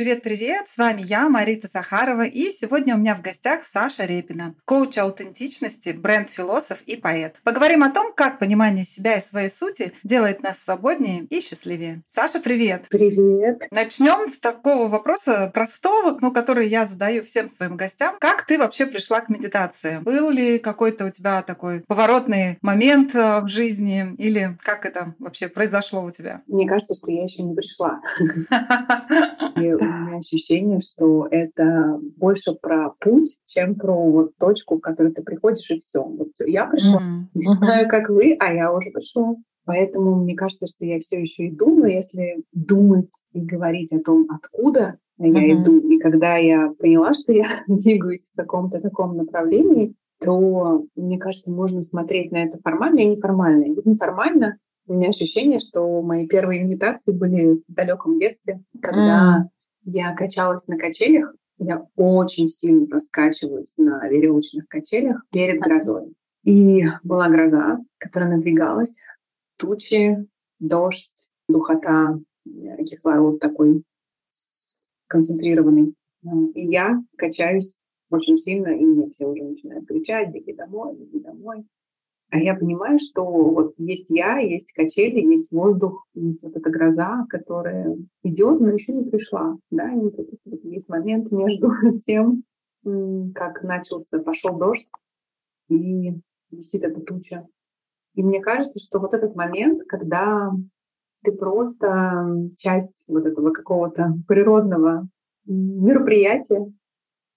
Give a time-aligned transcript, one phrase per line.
[0.00, 0.66] Привет-привет!
[0.66, 5.90] С вами я, Марита Захарова, и сегодня у меня в гостях Саша Репина, коуч аутентичности,
[5.90, 7.36] бренд-философ и поэт.
[7.44, 12.00] Поговорим о том, как понимание себя и своей сути делает нас свободнее и счастливее.
[12.08, 12.86] Саша, привет!
[12.88, 13.68] Привет!
[13.70, 18.16] Начнем с такого вопроса простого, но который я задаю всем своим гостям.
[18.20, 19.98] Как ты вообще пришла к медитации?
[19.98, 25.48] Был ли какой-то у тебя такой поворотный момент э, в жизни или как это вообще
[25.48, 26.40] произошло у тебя?
[26.46, 28.00] Мне кажется, что я еще не пришла.
[29.90, 35.70] меня ощущение, что это больше про путь, чем про вот точку, в которую ты приходишь,
[35.70, 36.02] и все.
[36.02, 37.00] Вот я пришла.
[37.00, 37.24] Mm-hmm.
[37.34, 39.34] Не знаю, как вы, а я уже пришла.
[39.64, 44.26] Поэтому мне кажется, что я все еще иду, но если думать и говорить о том,
[44.28, 45.62] откуда я mm-hmm.
[45.62, 51.50] иду, и когда я поняла, что я двигаюсь в каком-то таком направлении, то, мне кажется,
[51.50, 53.64] можно смотреть на это формально и неформально.
[53.64, 59.48] И неформально у меня ощущение, что мои первые медитации были в далеком детстве, когда mm.
[59.84, 66.14] Я качалась на качелях, я очень сильно раскачивалась на веревочных качелях перед грозой.
[66.42, 69.02] И была гроза, которая надвигалась,
[69.56, 70.26] тучи,
[70.58, 73.84] дождь, духота, э, кислород такой
[75.06, 75.94] концентрированный.
[76.54, 77.78] И я качаюсь
[78.10, 81.66] очень сильно, и мне все уже начинают кричать, беги домой, беги домой.
[82.30, 87.26] А я понимаю, что вот есть я, есть качели, есть воздух, есть вот эта гроза,
[87.28, 89.56] которая идет, но еще не пришла.
[89.70, 89.92] Да?
[89.92, 90.14] И вот,
[90.44, 92.44] вот есть момент между тем,
[93.34, 94.90] как начался, пошел дождь,
[95.68, 96.14] и
[96.50, 97.46] висит эта туча.
[98.14, 100.52] И мне кажется, что вот этот момент, когда
[101.24, 105.08] ты просто часть вот этого какого-то природного
[105.46, 106.72] мероприятия,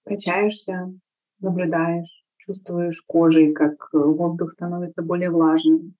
[0.04, 0.92] качаешься,
[1.40, 5.94] наблюдаешь, чувствуешь кожей, как э, воздух становится более влажным,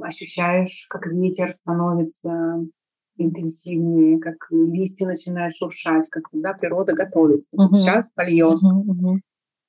[0.00, 2.64] ощущаешь, как ветер становится
[3.16, 7.54] интенсивнее, как листья начинают шуршать, как да, природа готовится.
[7.56, 7.72] Uh-huh.
[7.72, 8.58] сейчас польет.
[8.62, 9.18] Uh-huh, uh-huh.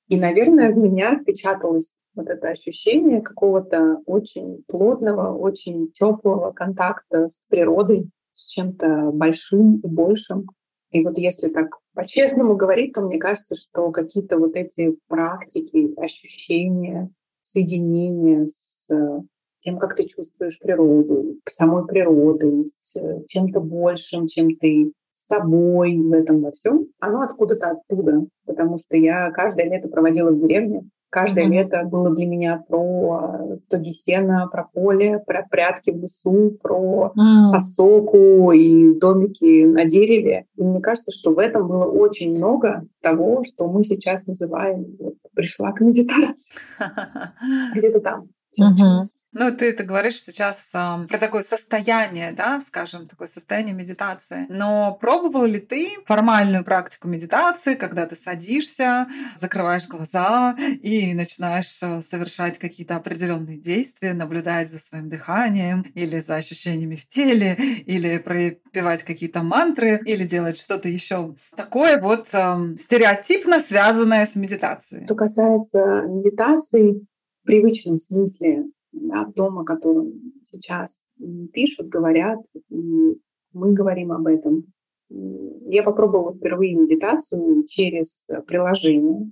[0.08, 7.46] И, наверное, в меня впечаталось вот это ощущение какого-то очень плотного, очень теплого контакта с
[7.48, 10.46] природой, с чем-то большим и большим.
[10.90, 17.10] И вот если так по-честному говорить, то мне кажется, что какие-то вот эти практики, ощущения,
[17.42, 19.20] соединения с э,
[19.60, 25.96] тем, как ты чувствуешь природу, самой природой, с э, чем-то большим, чем ты с собой
[25.96, 28.26] в этом во всем, оно откуда-то оттуда.
[28.44, 31.48] Потому что я каждое лето проводила в деревне, Каждое mm-hmm.
[31.50, 37.12] лето было для меня про э, стоги сена, про поле, про прятки в лесу, про
[37.16, 37.54] mm-hmm.
[37.54, 40.46] осоку и домики на дереве.
[40.56, 45.14] И мне кажется, что в этом было очень много того, что мы сейчас называем вот,
[45.36, 46.56] «пришла к медитации».
[47.76, 48.28] Где-то там.
[48.58, 49.02] Угу.
[49.34, 54.46] Ну, ты это говоришь сейчас э, про такое состояние, да, скажем, такое состояние медитации.
[54.48, 59.08] Но пробовал ли ты формальную практику медитации, когда ты садишься,
[59.40, 66.36] закрываешь глаза и начинаешь э, совершать какие-то определенные действия, наблюдать за своим дыханием или за
[66.36, 67.54] ощущениями в теле,
[67.86, 75.06] или пропевать какие-то мантры, или делать что-то еще такое вот э, стереотипно связанное с медитацией?
[75.06, 77.04] Что касается медитации,
[77.44, 80.12] привычном смысле, да, в том, о котором
[80.46, 81.06] сейчас
[81.52, 82.40] пишут, говорят,
[82.70, 84.64] мы говорим об этом.
[85.10, 89.30] Я попробовала впервые медитацию через приложение.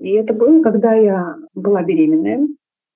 [0.00, 2.48] И это было, когда я была беременная.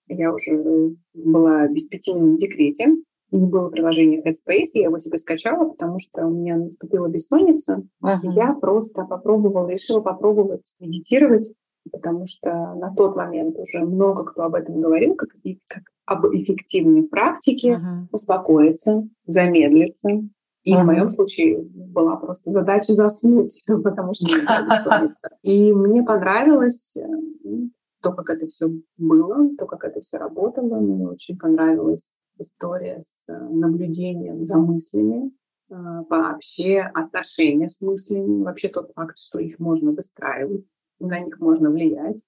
[0.09, 2.95] Я уже была без пяти в декрете.
[3.33, 7.83] И не было приложения Headspace, я его себе скачала, потому что у меня наступила бессонница.
[8.03, 8.21] Uh-huh.
[8.23, 11.53] Я просто попробовала, решила попробовать медитировать
[11.91, 15.31] потому что на тот момент уже много кто об этом говорил, как,
[15.69, 18.07] как об эффективной практике, uh-huh.
[18.13, 20.11] успокоиться, замедлиться.
[20.63, 20.83] И uh-huh.
[20.83, 25.29] в моем случае была просто задача заснуть, потому что не бессонница.
[25.43, 27.07] И мне понравилось э,
[28.03, 30.79] то, как это все было, то, как это все работало.
[30.79, 35.33] Мне очень понравилась история с э, наблюдением за мыслями,
[35.71, 35.75] э,
[36.09, 40.67] вообще отношения с мыслями, вообще тот факт, что их можно выстраивать
[40.99, 42.23] на них можно влиять,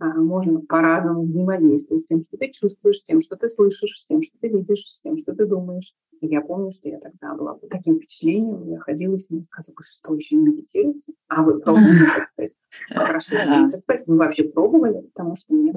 [0.00, 4.04] а, можно по-разному взаимодействовать с тем, что ты чувствуешь, с тем, что ты слышишь, с
[4.04, 5.92] тем, что ты видишь, с тем, что ты думаешь.
[6.20, 10.14] И я помню, что я тогда была под таким впечатлением, я ходила и сказала, что
[10.14, 11.12] еще не медитируете?
[11.28, 12.54] А вы пробовали Headspace?
[12.90, 15.00] Хорошо, Headspace вы вообще пробовали?
[15.00, 15.72] Потому что мне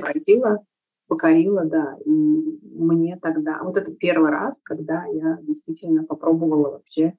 [0.00, 0.64] покорило,
[1.08, 1.96] покорило, да.
[2.04, 7.14] И мне тогда, вот это первый раз, когда я действительно попробовала вообще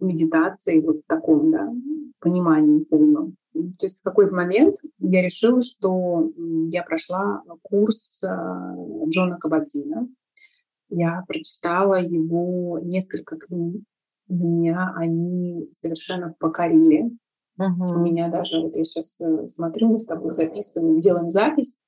[0.00, 1.72] медитации вот в таком, да,
[2.20, 3.36] понимании полном.
[3.52, 6.30] То есть в какой-то момент я решила, что
[6.70, 8.74] я прошла курс а,
[9.08, 10.08] Джона Кабадзина.
[10.88, 13.82] Я прочитала его несколько книг.
[14.28, 17.10] Меня они совершенно покорили.
[17.58, 17.94] Uh-huh.
[17.94, 21.78] У меня даже, вот я сейчас э, смотрю, мы с тобой записываем, делаем запись.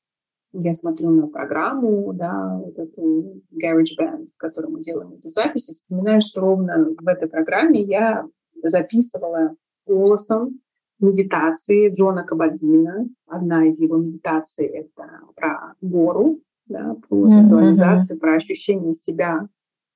[0.52, 5.74] Я смотрю на программу, да, вот эту GarageBand, в которой мы делаем эту запись, и
[5.74, 8.26] вспоминаю, что ровно в этой программе я
[8.62, 9.54] записывала
[9.86, 10.60] голосом
[11.00, 13.08] медитации Джона Кабадзина.
[13.26, 18.20] Одна из его медитаций— это про гору, да, про визуализацию, mm-hmm.
[18.20, 19.48] про ощущение себя,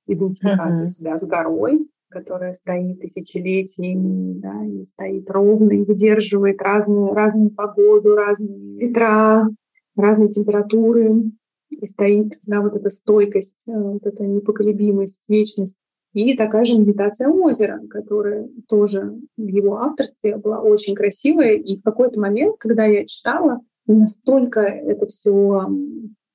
[0.07, 0.91] идентификацию mm-hmm.
[0.91, 8.15] себя с горой, которая стоит тысячелетиями, да, и стоит ровно, и выдерживает разную, разную погоду,
[8.15, 9.49] разные ветра,
[9.97, 11.31] разные температуры,
[11.69, 15.77] и стоит, да, вот эта стойкость, э, вот эта непоколебимость, вечность.
[16.13, 21.53] И такая же медитация озера, которая тоже в его авторстве была очень красивая.
[21.53, 25.69] И в какой-то момент, когда я читала, настолько это все,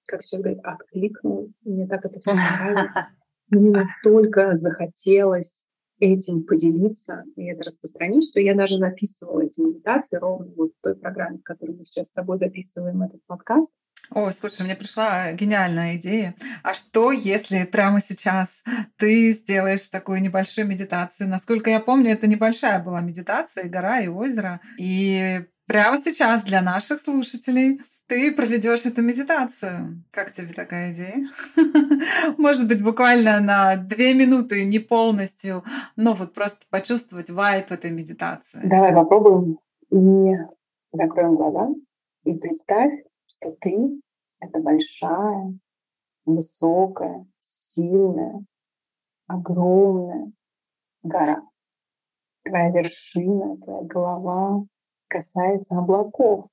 [0.06, 1.54] как сейчас говорят, откликнулось.
[1.64, 2.94] Мне так это все нравилось.
[3.50, 5.66] Мне настолько захотелось
[6.02, 10.96] этим поделиться и это распространить, что я даже записывала эти медитации ровно вот в той
[10.96, 13.70] программе, в которой мы сейчас с тобой записываем этот подкаст.
[14.10, 16.34] Ой, слушай, мне пришла гениальная идея.
[16.64, 18.64] А что, если прямо сейчас
[18.96, 21.28] ты сделаешь такую небольшую медитацию?
[21.28, 24.60] Насколько я помню, это небольшая была медитация, гора и озеро.
[24.78, 30.04] И прямо сейчас для наших слушателей ты проведешь эту медитацию.
[30.10, 31.30] Как тебе такая идея?
[32.36, 35.64] Может быть, буквально на две минуты, не полностью,
[35.96, 38.60] но вот просто почувствовать вайп этой медитации.
[38.62, 39.60] Давай попробуем
[39.90, 40.32] и
[40.92, 41.70] закроем глаза
[42.24, 42.92] и представь,
[43.26, 43.98] что ты—
[44.40, 45.58] это большая,
[46.26, 48.44] высокая, сильная,
[49.26, 50.32] огромная
[51.02, 51.42] гора.
[52.44, 54.66] Твоя вершина, твоя голова
[55.12, 56.46] касается облаков.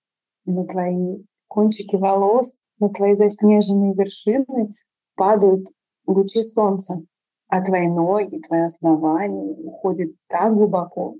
[0.45, 4.71] На твои кончики волос, на твои заснеженные вершины
[5.15, 5.65] падают
[6.05, 7.01] лучи солнца,
[7.47, 11.15] а твои ноги, твое основание уходят так глубоко,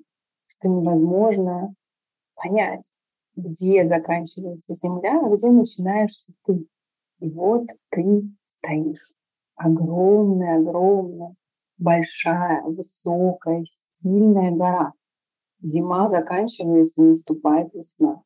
[0.47, 1.73] что невозможно
[2.35, 2.91] понять,
[3.35, 6.65] где заканчивается земля, а где начинаешься ты.
[7.19, 9.13] И вот ты стоишь.
[9.55, 11.35] Огромная, огромная,
[11.77, 14.93] большая, высокая, сильная гора.
[15.61, 18.23] Зима заканчивается, наступает весна.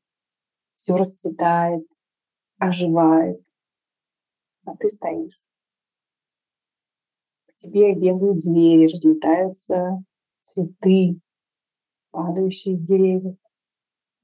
[0.76, 1.88] Все расцветает,
[2.58, 3.44] оживает,
[4.66, 5.44] а ты стоишь.
[7.48, 10.04] К тебе бегают звери, разлетаются
[10.42, 11.20] цветы,
[12.12, 13.38] падающие с деревьев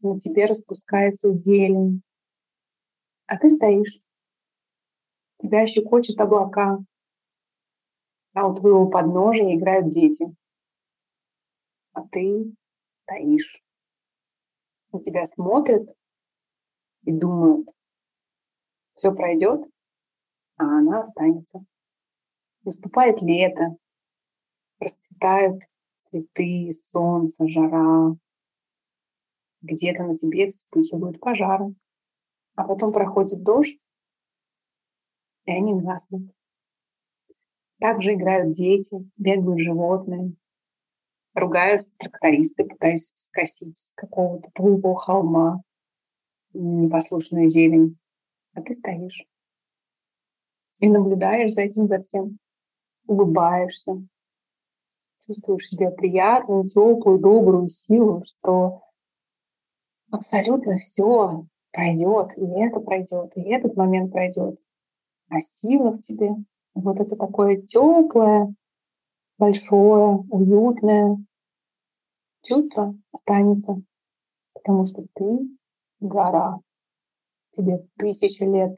[0.02, 2.02] на тебе распускается зелень,
[3.26, 4.00] а ты стоишь.
[5.42, 6.80] Тебя щекочет облака,
[8.34, 10.26] а у твоего подножия играют дети,
[11.94, 12.54] а ты
[13.10, 13.62] стоишь.
[14.92, 15.90] На тебя смотрят
[17.04, 17.68] и думают,
[18.96, 19.64] все пройдет,
[20.58, 21.64] а она останется.
[22.64, 23.78] Наступает лето,
[24.80, 25.64] расцветают
[26.00, 28.16] цветы, солнце, жара,
[29.62, 31.74] где-то на тебе вспыхивают пожары,
[32.56, 33.80] а потом проходит дождь,
[35.46, 36.32] и они гаснут.
[37.80, 40.36] Также играют дети, бегают животные,
[41.40, 45.62] ругаются трактористы, пытаясь скосить с какого-то твоего холма
[46.54, 47.98] непослушную зелень.
[48.54, 49.26] А ты стоишь
[50.80, 52.40] и наблюдаешь за этим за всем,
[53.06, 54.02] улыбаешься,
[55.26, 58.82] чувствуешь себя приятную, теплую, добрую силу, что
[60.10, 64.58] абсолютно все пройдет, и это пройдет, и этот момент пройдет.
[65.30, 66.32] А сила в тебе,
[66.74, 68.54] вот это такое теплое,
[69.38, 71.24] большое, уютное
[72.42, 73.82] чувство останется,
[74.54, 75.40] потому что ты
[76.00, 76.60] гора,
[77.52, 78.78] тебе тысячи лет.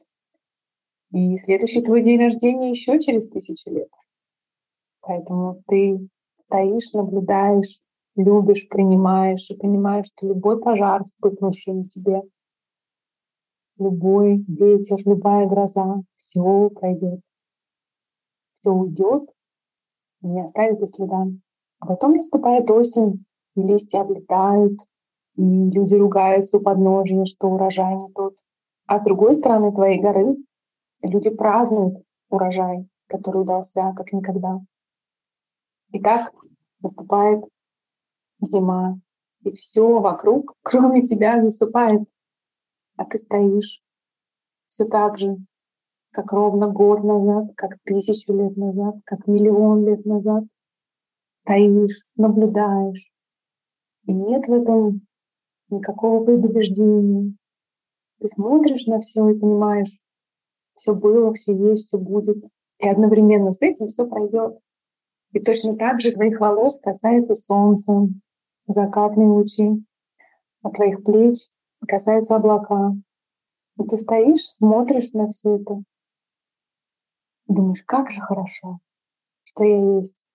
[1.12, 3.90] И следующий твой день рождения еще через тысячи лет.
[5.02, 7.80] Поэтому ты стоишь, наблюдаешь,
[8.16, 12.22] любишь, принимаешь и понимаешь, что любой пожар, вспыхнувший на тебе,
[13.78, 17.20] любой ветер, любая гроза, все пройдет,
[18.54, 19.30] все уйдет
[20.22, 21.28] не оставит и следа.
[21.80, 24.80] А потом наступает осень, листья облетают,
[25.36, 28.36] и люди ругаются у подножия, что урожай не тот.
[28.86, 30.38] А с другой стороны твоей горы
[31.02, 34.60] люди празднуют урожай, который удался как никогда.
[35.92, 36.32] И так
[36.82, 37.44] наступает
[38.42, 39.00] зима,
[39.44, 42.02] и все вокруг, кроме тебя, засыпает.
[42.98, 43.82] А ты стоишь
[44.68, 45.38] все так же,
[46.12, 50.44] как ровно год назад, как тысячу лет назад, как миллион лет назад.
[51.44, 53.11] Стоишь, наблюдаешь.
[54.06, 55.02] И нет в этом
[55.70, 57.34] никакого предубеждения.
[58.20, 60.00] Ты смотришь на все и понимаешь,
[60.76, 62.44] все было, все есть, все будет.
[62.80, 64.58] И одновременно с этим все пройдет.
[65.34, 68.10] И точно так же твоих волос касается солнца,
[68.68, 69.84] закатные лучи,
[70.62, 71.48] а твоих плеч
[71.88, 72.94] касаются облака.
[73.80, 75.84] И ты стоишь, смотришь на все это,
[77.48, 78.80] думаешь, как же хорошо,
[79.44, 80.26] что я есть.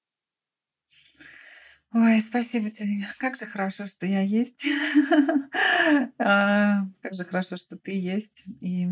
[1.93, 3.07] Ой, спасибо тебе.
[3.19, 4.66] Как же хорошо, что я есть.
[6.19, 8.45] А, как же хорошо, что ты есть.
[8.61, 8.88] И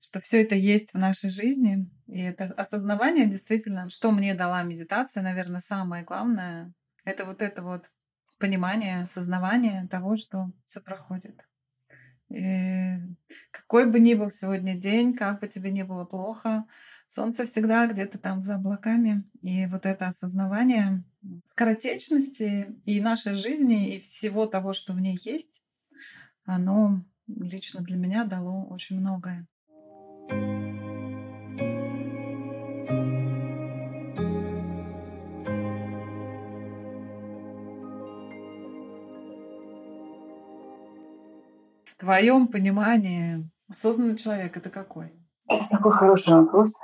[0.00, 1.90] что все это есть в нашей жизни.
[2.06, 6.72] И это осознавание действительно, что мне дала медитация, наверное, самое главное,
[7.04, 7.90] это вот это вот
[8.38, 11.44] понимание, осознавание того, что все проходит.
[12.30, 12.96] И
[13.50, 16.64] какой бы ни был сегодня день, как бы тебе ни было плохо,
[17.08, 19.24] солнце всегда где-то там за облаками.
[19.42, 21.04] И вот это осознавание
[21.48, 25.62] скоротечности и нашей жизни, и всего того, что в ней есть,
[26.44, 29.46] оно лично для меня дало очень многое.
[41.84, 45.12] В твоем понимании осознанный человек это какой?
[45.48, 46.74] Это такой хороший вопрос.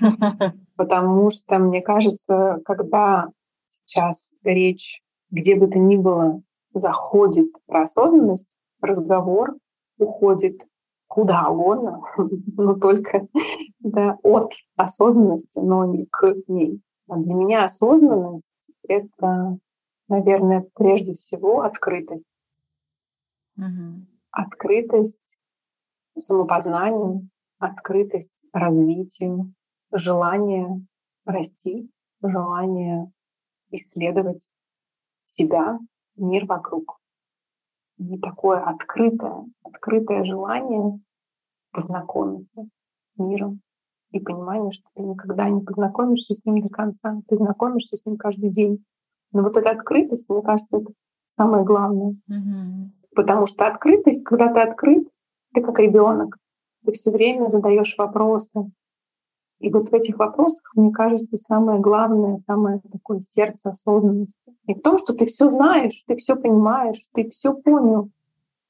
[0.76, 3.28] Потому что, мне кажется, когда
[3.66, 6.42] сейчас речь где бы то ни было
[6.74, 9.56] заходит про осознанность, разговор
[9.98, 10.66] уходит
[11.08, 12.02] куда угодно,
[12.56, 13.26] но только
[13.80, 16.80] да, от осознанности, но не к ней.
[17.08, 18.52] А для меня осознанность—
[18.88, 19.58] это,
[20.08, 22.28] наверное, прежде всего открытость.
[23.56, 24.06] Угу.
[24.30, 25.38] Открытость
[26.18, 29.52] самопознанию, открытость развитию,
[29.92, 30.84] желание
[31.24, 31.90] расти,
[32.22, 33.10] желание
[33.70, 34.48] исследовать
[35.24, 35.78] себя,
[36.16, 36.98] мир вокруг.
[37.98, 41.00] И такое открытое, открытое желание
[41.70, 42.66] познакомиться
[43.06, 43.60] с миром
[44.10, 48.16] и понимание, что ты никогда не познакомишься с ним до конца, ты знакомишься с ним
[48.16, 48.84] каждый день.
[49.32, 50.92] Но вот эта открытость, мне кажется, это
[51.36, 52.16] самое главное.
[52.28, 52.90] Угу.
[53.16, 55.08] Потому что открытость, когда ты открыт,
[55.52, 56.36] ты как ребенок,
[56.84, 58.70] ты все время задаешь вопросы.
[59.60, 64.52] И вот в этих вопросах, мне кажется, самое главное, самое такое сердце осознанности.
[64.66, 68.10] Не в том, что ты все знаешь, ты все понимаешь, ты все понял,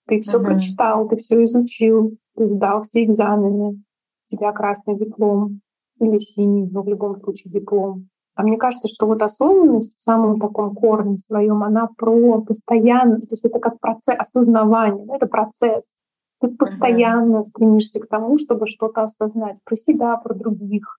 [0.06, 0.44] ты все uh-huh.
[0.44, 5.60] прочитал, ты все изучил, ты сдал все экзамены, у тебя красный диплом
[6.00, 8.08] или синий, но в любом случае диплом.
[8.34, 13.28] А мне кажется, что вот осознанность в самом таком корне своем, она про постоянно, то
[13.30, 15.96] есть это как процесс осознавания, это процесс.
[16.44, 20.98] Ты постоянно стремишься к тому, чтобы что-то осознать про себя, про других,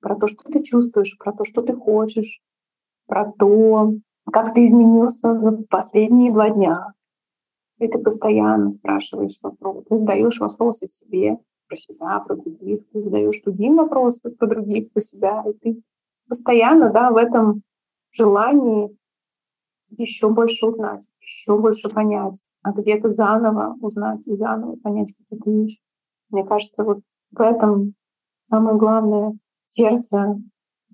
[0.00, 2.40] про то, что ты чувствуешь, про то, что ты хочешь,
[3.06, 3.92] про то,
[4.32, 6.92] как ты изменился за последние два дня.
[7.78, 13.40] И ты постоянно спрашиваешь вопросы, ты задаешь вопросы себе, про себя, про других, ты задаешь
[13.44, 15.82] другим вопросы про других, про себя, и ты
[16.28, 17.62] постоянно да, в этом
[18.10, 18.90] желании
[19.90, 25.80] еще больше узнать, еще больше понять, а где-то заново узнать и заново понять какие-то вещи.
[26.30, 27.00] Мне кажется, вот
[27.30, 27.94] в этом
[28.48, 30.36] самое главное сердце,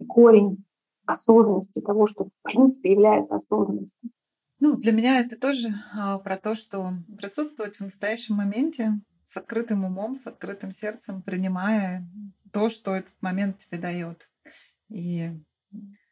[0.08, 0.64] корень
[1.06, 4.11] осознанности того, что в принципе является осознанностью.
[4.58, 9.85] Ну, для меня это тоже а, про то, что присутствовать в настоящем моменте с открытым
[9.85, 12.08] умом, с открытым сердцем, принимая
[12.52, 14.28] то, что этот момент тебе дает.
[14.88, 15.30] И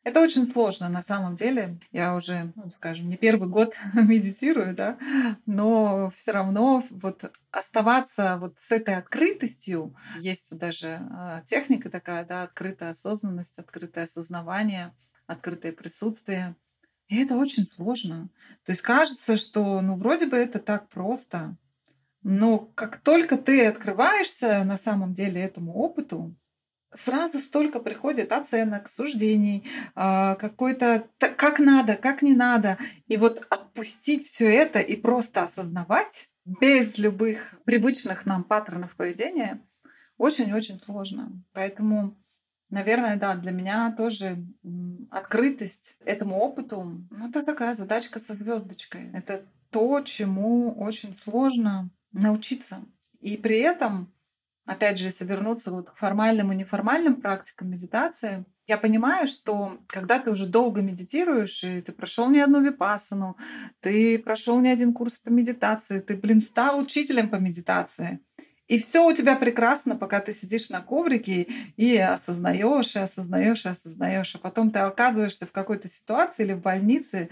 [0.04, 1.78] это очень сложно на самом деле.
[1.90, 4.98] Я уже, ну, скажем, не первый год медитирую, да,
[5.46, 12.24] но все равно вот оставаться вот с этой открытостью, есть вот даже а, техника такая,
[12.26, 14.94] да, открытая осознанность, открытое осознавание,
[15.26, 16.54] открытое присутствие.
[17.08, 18.28] И это очень сложно.
[18.64, 21.56] То есть кажется, что, ну, вроде бы это так просто,
[22.22, 26.34] но как только ты открываешься на самом деле этому опыту,
[26.94, 32.78] сразу столько приходит оценок, суждений, а, какой-то как надо, как не надо.
[33.06, 39.60] И вот отпустить все это и просто осознавать без любых привычных нам паттернов поведения
[40.16, 41.32] очень-очень сложно.
[41.52, 42.16] Поэтому,
[42.70, 44.44] наверное, да, для меня тоже
[45.10, 49.10] открытость этому опыту, ну, это такая задачка со звездочкой.
[49.12, 52.84] Это то, чему очень сложно научиться.
[53.20, 54.13] И при этом
[54.66, 60.18] опять же, если вернуться вот к формальным и неформальным практикам медитации, Я понимаю, что когда
[60.18, 63.36] ты уже долго медитируешь, и ты прошел не одну випасану,
[63.80, 68.20] ты прошел не один курс по медитации, ты, блин, стал учителем по медитации.
[68.66, 71.42] И все у тебя прекрасно, пока ты сидишь на коврике
[71.76, 74.34] и осознаешь, и осознаешь, и осознаешь.
[74.34, 77.28] А потом ты оказываешься в какой-то ситуации или в больнице.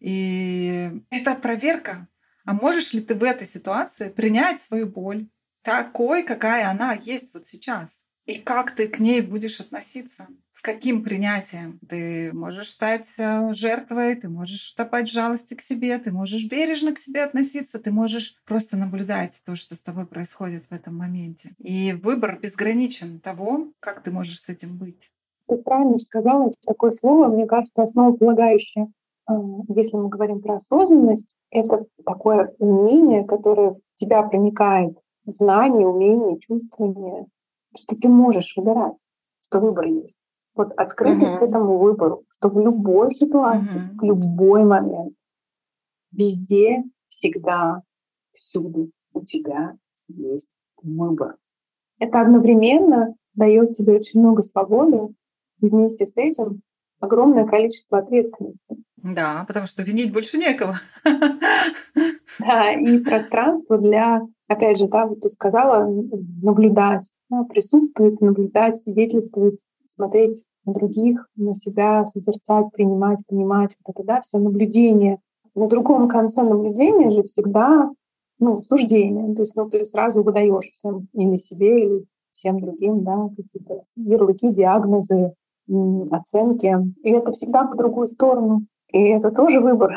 [0.00, 2.08] И это проверка.
[2.44, 5.28] А можешь ли ты в этой ситуации принять свою боль
[5.62, 7.90] такой, какая она есть вот сейчас?
[8.26, 10.28] И как ты к ней будешь относиться?
[10.52, 11.80] С каким принятием?
[11.88, 16.94] Ты можешь стать э, жертвой, ты можешь утопать в жалости к себе, ты можешь бережно
[16.94, 21.56] к себе относиться, ты можешь просто наблюдать то, что с тобой происходит в этом моменте.
[21.58, 25.10] И выбор безграничен того, как ты можешь с этим быть.
[25.48, 28.92] Ты правильно сказала, такое слово, мне кажется, основополагающее.
[29.26, 29.34] А,
[29.68, 37.26] если мы говорим про осознанность, это такое умение, которое в тебя проникает, знание, умение, чувствование,
[37.76, 38.96] что ты можешь выбирать,
[39.44, 40.14] что выбор есть.
[40.54, 41.48] Вот открытость uh-huh.
[41.48, 43.98] этому выбору, что в любой ситуации, uh-huh.
[43.98, 45.14] в любой момент,
[46.10, 47.82] везде, всегда,
[48.32, 49.76] всюду у тебя
[50.08, 50.50] есть
[50.82, 51.36] выбор.
[51.98, 55.14] Это одновременно дает тебе очень много свободы,
[55.60, 56.60] и вместе с этим
[57.00, 58.76] огромное количество ответственности.
[58.96, 60.78] Да, потому что винить больше некого.
[62.38, 65.86] Да, и пространство для опять же, да, вот ты сказала,
[66.42, 74.06] наблюдать, да, присутствовать, наблюдать, свидетельствовать, смотреть на других, на себя, созерцать, принимать, понимать, вот это,
[74.06, 75.18] да, все наблюдение.
[75.54, 77.90] На другом конце наблюдения же всегда
[78.38, 79.34] ну, суждение.
[79.34, 84.50] То есть, ну, ты сразу выдаешь всем или себе, или всем другим, да, какие-то ярлыки,
[84.50, 85.34] диагнозы,
[86.10, 86.76] оценки.
[87.02, 88.66] И это всегда по другую сторону.
[88.88, 89.96] И это тоже выбор,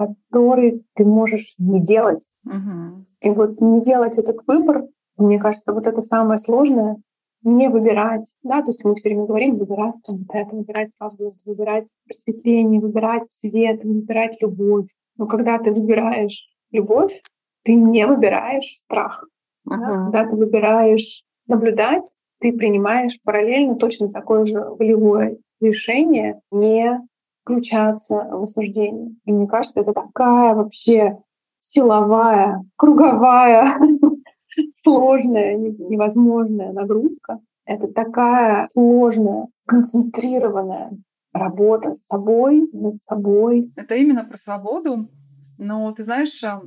[0.00, 2.26] который ты можешь не делать.
[2.46, 3.04] Угу.
[3.20, 4.84] И вот не делать этот выбор,
[5.18, 6.96] мне кажется, вот это самое сложное,
[7.42, 11.34] не выбирать, да, то есть мы все время говорим выбирать там, вот это, выбирать свободу,
[11.44, 14.88] выбирать просветление, выбирать свет, выбирать любовь.
[15.18, 17.20] Но когда ты выбираешь любовь,
[17.64, 19.26] ты не выбираешь страх.
[19.68, 19.76] Uh-huh.
[19.76, 20.04] Да?
[20.04, 27.00] Когда ты выбираешь наблюдать, ты принимаешь параллельно точно такое же волевое решение не
[27.50, 29.14] включаться в осуждение.
[29.24, 31.18] И мне кажется, это такая вообще
[31.58, 33.78] силовая, круговая,
[34.74, 37.40] сложная, невозможная нагрузка.
[37.66, 40.92] Это такая сложная, концентрированная
[41.32, 43.70] работа с собой, над собой.
[43.76, 45.08] Это именно про свободу.
[45.58, 46.62] Но ты знаешь, а,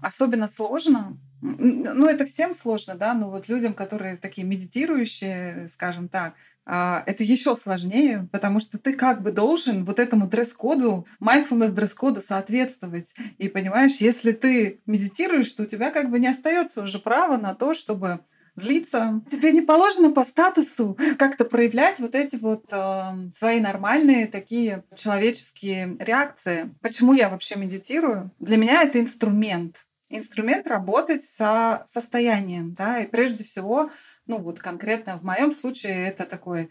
[0.00, 6.34] особенно сложно, ну, это всем сложно, да, но вот людям, которые такие медитирующие, скажем так,
[6.64, 12.20] а, это еще сложнее, потому что ты как бы должен вот этому дресс-коду, mindfulness дресс-коду
[12.20, 13.14] соответствовать.
[13.38, 17.54] И понимаешь, если ты медитируешь, то у тебя как бы не остается уже права на
[17.54, 18.20] то, чтобы
[18.56, 19.22] злиться.
[19.30, 25.96] Тебе не положено по статусу как-то проявлять вот эти вот э, свои нормальные такие человеческие
[26.00, 26.74] реакции.
[26.80, 28.30] Почему я вообще медитирую?
[28.40, 29.85] Для меня это инструмент.
[30.08, 33.90] Инструмент работать со состоянием, да, и прежде всего
[34.26, 36.70] ну вот конкретно в моем случае это такой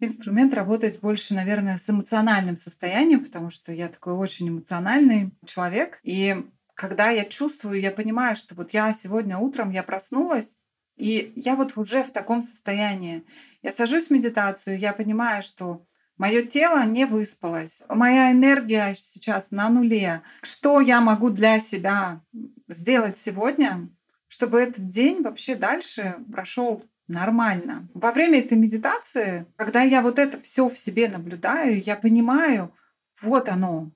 [0.00, 6.00] инструмент работать больше, наверное, с эмоциональным состоянием, потому что я такой очень эмоциональный человек.
[6.02, 6.44] И
[6.74, 10.58] когда я чувствую, я понимаю, что вот я сегодня утром я проснулась,
[10.96, 13.24] и я вот уже в таком состоянии.
[13.62, 15.86] Я сажусь в медитацию, я понимаю, что
[16.18, 20.22] мое тело не выспалось, моя энергия сейчас на нуле.
[20.42, 22.20] Что я могу для себя
[22.68, 23.88] сделать сегодня,
[24.28, 27.88] чтобы этот день вообще дальше прошел нормально.
[27.94, 32.74] Во время этой медитации, когда я вот это все в себе наблюдаю, я понимаю,
[33.20, 33.90] вот оно,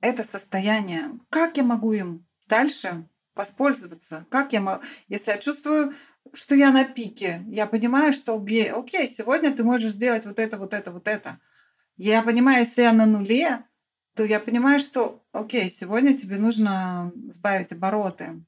[0.00, 1.18] это состояние.
[1.30, 4.26] Как я могу им дальше воспользоваться?
[4.30, 5.94] Как я могу, если я чувствую,
[6.32, 10.72] что я на пике, я понимаю, что окей, сегодня ты можешь сделать вот это, вот
[10.72, 11.40] это, вот это.
[11.96, 13.64] Я понимаю, если я на нуле,
[14.14, 18.44] то я понимаю, что окей, сегодня тебе нужно сбавить обороты.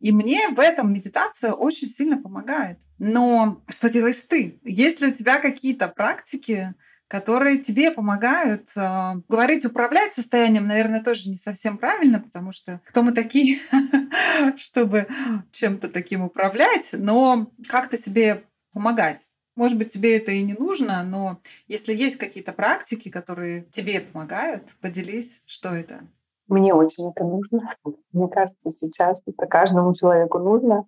[0.00, 2.78] И мне в этом медитация очень сильно помогает.
[2.98, 4.58] Но что делаешь ты?
[4.62, 6.74] Есть ли у тебя какие-то практики,
[7.08, 13.02] которые тебе помогают э, говорить, управлять состоянием, наверное, тоже не совсем правильно, потому что кто
[13.02, 13.60] мы такие,
[14.56, 15.06] чтобы
[15.52, 19.28] чем-то таким управлять, но как-то себе помогать.
[19.56, 24.76] Может быть, тебе это и не нужно, но если есть какие-то практики, которые тебе помогают,
[24.82, 26.00] поделись, что это.
[26.46, 27.72] Мне очень это нужно.
[28.12, 30.84] Мне кажется, сейчас это каждому человеку нужно.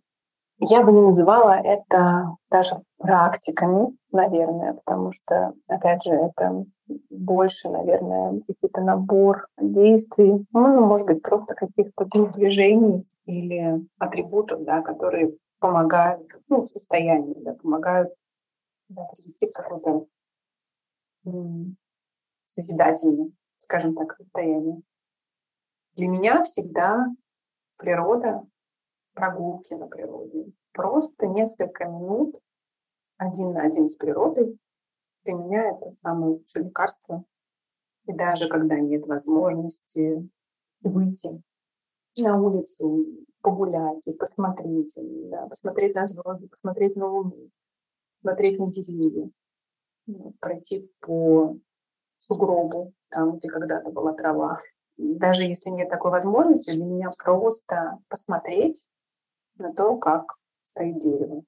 [0.60, 6.64] Я бы не называла это даже практиками, наверное, потому что, опять же, это
[7.10, 15.34] больше, наверное, какой-то набор действий, ну, может быть, просто каких-то движений или атрибутов, да, которые
[15.60, 18.12] помогают, ну, состоянию, да, помогают
[18.88, 20.08] да, привести к какому-то
[22.46, 24.82] созидательное, скажем так, состояние.
[25.94, 27.06] Для меня всегда
[27.76, 28.46] природа,
[29.14, 32.40] прогулки на природе, просто несколько минут
[33.16, 34.58] один на один с природой,
[35.24, 37.24] для меня это самое лучшее лекарство.
[38.06, 40.26] И даже когда нет возможности
[40.80, 41.42] выйти
[42.16, 43.04] на улицу,
[43.42, 44.94] погулять и посмотреть,
[45.30, 47.50] да, посмотреть на звезды, посмотреть на луну,
[48.28, 49.30] смотреть на деревья,
[50.40, 51.56] пройти по
[52.18, 54.58] сугробу, там, где когда-то была трава.
[54.96, 58.84] Даже если нет такой возможности, для меня просто посмотреть
[59.56, 61.42] на то, как стоит дерево.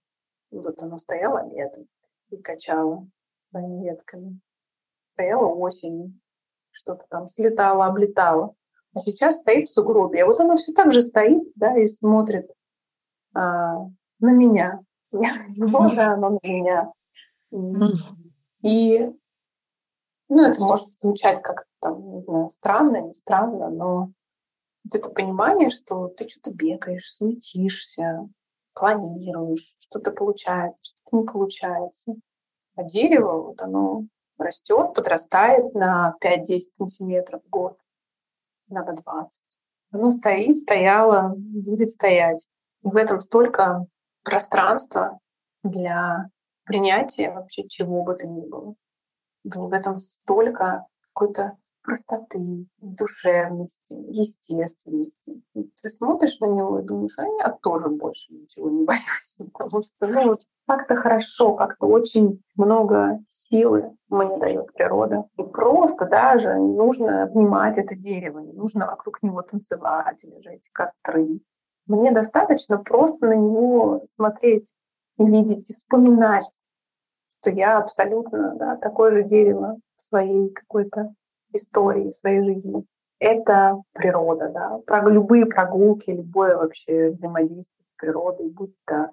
[0.51, 1.87] Вот оно стояло летом
[2.31, 3.09] и качало
[3.51, 4.40] своими ветками.
[5.12, 6.14] Стояло осенью,
[6.71, 8.55] что-то там слетало, облетало.
[8.95, 10.23] А сейчас стоит в сугробе.
[10.23, 12.51] А вот оно все так же стоит, да, и смотрит
[13.35, 13.87] а,
[14.21, 14.81] на меня.
[15.12, 16.92] Вот, да, оно на меня.
[18.62, 19.11] И,
[20.29, 24.12] ну, это может звучать как-то там, не знаю, странно, не странно, но
[24.85, 28.29] вот это понимание, что ты что-то бегаешь, суетишься,
[28.75, 32.14] планируешь, что-то получается, что-то не получается.
[32.77, 34.05] А дерево, вот оно
[34.38, 37.79] растет, подрастает на 5-10 сантиметров в год,
[38.68, 39.42] иногда 20.
[39.92, 42.49] Оно стоит, стояло, будет стоять.
[42.83, 43.87] И в этом столько
[44.24, 45.18] пространства
[45.62, 46.28] для
[46.64, 48.74] принятия вообще чего бы то ни было.
[49.44, 55.42] В этом столько какой-то простоты, душевности, естественности.
[55.54, 59.38] ты смотришь на него и думаешь, а я тоже больше ничего не боюсь.
[59.52, 65.24] Потому что ну, как-то хорошо, как-то очень много силы мне дает природа.
[65.37, 70.59] И просто даже не нужно обнимать это дерево, не нужно вокруг него танцевать или же
[70.72, 71.40] костры.
[71.90, 74.72] Мне достаточно просто на него смотреть
[75.18, 76.48] и видеть, и вспоминать,
[77.26, 81.12] что я абсолютно да, такое же дерево в своей какой-то
[81.53, 82.85] истории, в своей жизни.
[83.18, 89.11] Это природа, да, про любые прогулки, любое вообще взаимодействие с природой, будь то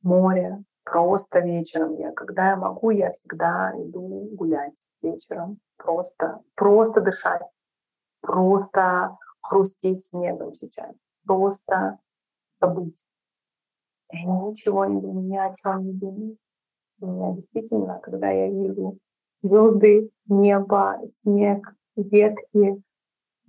[0.00, 1.94] море, просто вечером.
[1.96, 5.58] Я, когда я могу, я всегда иду гулять вечером.
[5.76, 7.42] Просто, просто дышать,
[8.22, 10.94] просто хрустеть снегом сейчас,
[11.28, 11.98] просто
[12.58, 13.04] побыть.
[14.10, 16.38] Я ничего не думаю, ни о чем не думаю.
[17.00, 18.98] У меня действительно, когда я вижу
[19.42, 22.82] звезды, небо, снег, ветки.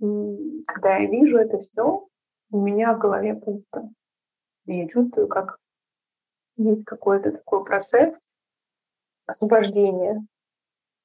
[0.00, 2.06] И когда я вижу это все,
[2.50, 3.90] у меня в голове пусто.
[4.66, 5.58] И я чувствую, как
[6.56, 8.14] есть какой-то такой процесс
[9.26, 10.24] освобождения,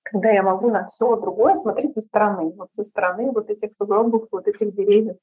[0.03, 4.27] когда я могу на все другое смотреть со стороны, вот со стороны вот этих сугробов,
[4.31, 5.17] вот этих деревьев.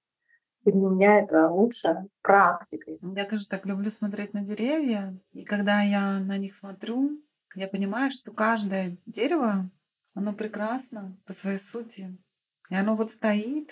[0.65, 2.93] Для меня это лучшая практика.
[3.03, 5.19] Я тоже так люблю смотреть на деревья.
[5.33, 7.21] И когда я на них смотрю,
[7.55, 9.71] я понимаю, что каждое дерево,
[10.15, 12.17] оно прекрасно по своей сути.
[12.71, 13.71] И оно вот стоит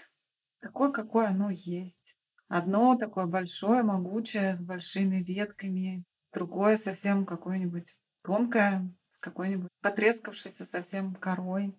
[0.61, 2.17] такое, какое оно есть.
[2.49, 6.05] Одно такое большое, могучее, с большими ветками.
[6.33, 11.79] Другое совсем какое-нибудь тонкое, с какой-нибудь потрескавшейся совсем корой.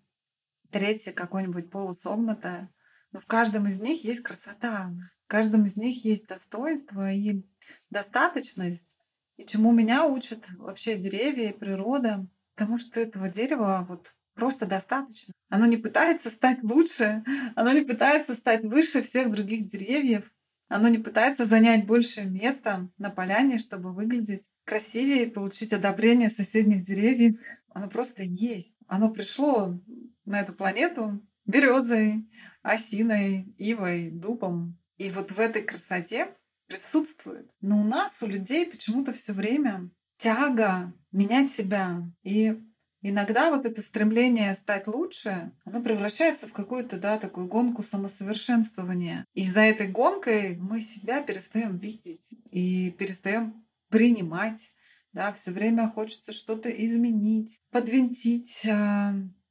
[0.72, 2.70] Третье какое-нибудь полусогнутое.
[3.12, 4.92] Но в каждом из них есть красота.
[5.26, 7.44] В каждом из них есть достоинство и
[7.90, 8.98] достаточность.
[9.38, 15.34] И чему меня учат вообще деревья и природа, потому что этого дерева вот просто достаточно.
[15.50, 17.24] Оно не пытается стать лучше,
[17.56, 20.32] оно не пытается стать выше всех других деревьев,
[20.68, 27.42] оно не пытается занять больше места на поляне, чтобы выглядеть красивее, получить одобрение соседних деревьев.
[27.74, 28.78] Оно просто есть.
[28.88, 29.78] Оно пришло
[30.24, 32.28] на эту планету березой,
[32.62, 34.78] осиной, ивой, дубом.
[34.98, 36.36] И вот в этой красоте
[36.68, 37.50] присутствует.
[37.60, 42.04] Но у нас, у людей почему-то все время тяга менять себя.
[42.24, 42.58] И
[43.02, 49.26] иногда вот это стремление стать лучше, оно превращается в какую-то, да, такую гонку самосовершенствования.
[49.34, 54.74] И за этой гонкой мы себя перестаем видеть и перестаем принимать.
[55.14, 58.66] Да, все время хочется что-то изменить, подвинтить.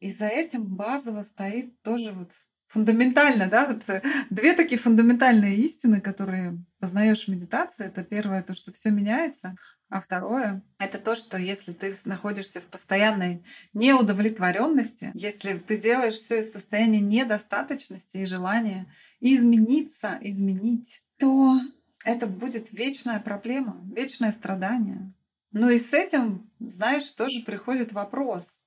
[0.00, 2.32] И за этим базово стоит тоже вот
[2.68, 7.86] фундаментально, да, вот э, две такие фундаментальные истины, которые познаешь в медитации.
[7.86, 9.56] Это первое, то, что все меняется,
[9.88, 16.40] а второе— это то, что если ты находишься в постоянной неудовлетворенности, если ты делаешь все
[16.40, 18.86] из состояния недостаточности и желания
[19.18, 21.58] измениться, изменить, то
[22.04, 25.12] это будет вечная проблема, вечное страдание.
[25.52, 28.60] Ну и с этим, знаешь, тоже приходит вопрос.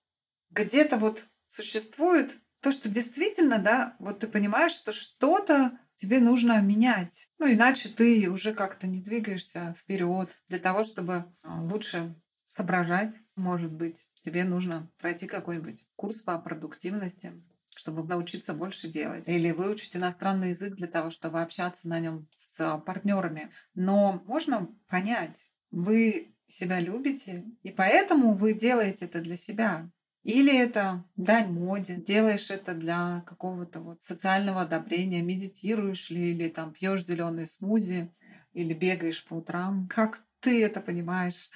[0.53, 7.27] Где-то вот существует то, что действительно, да, вот ты понимаешь, что что-то тебе нужно менять.
[7.39, 12.15] Ну, иначе ты уже как-то не двигаешься вперед для того, чтобы а, лучше
[12.47, 17.33] соображать, может быть, тебе нужно пройти какой-нибудь курс по продуктивности,
[17.75, 19.27] чтобы научиться больше делать.
[19.27, 23.51] Или выучить иностранный язык для того, чтобы общаться на нем с партнерами.
[23.73, 29.89] Но можно понять, вы себя любите, и поэтому вы делаете это для себя.
[30.23, 36.71] Или это дань моде, делаешь это для какого-то вот социального одобрения, медитируешь ли, или там
[36.71, 38.09] пьешь зеленый смузи,
[38.53, 39.87] или бегаешь по утрам.
[39.89, 41.49] Как ты это понимаешь?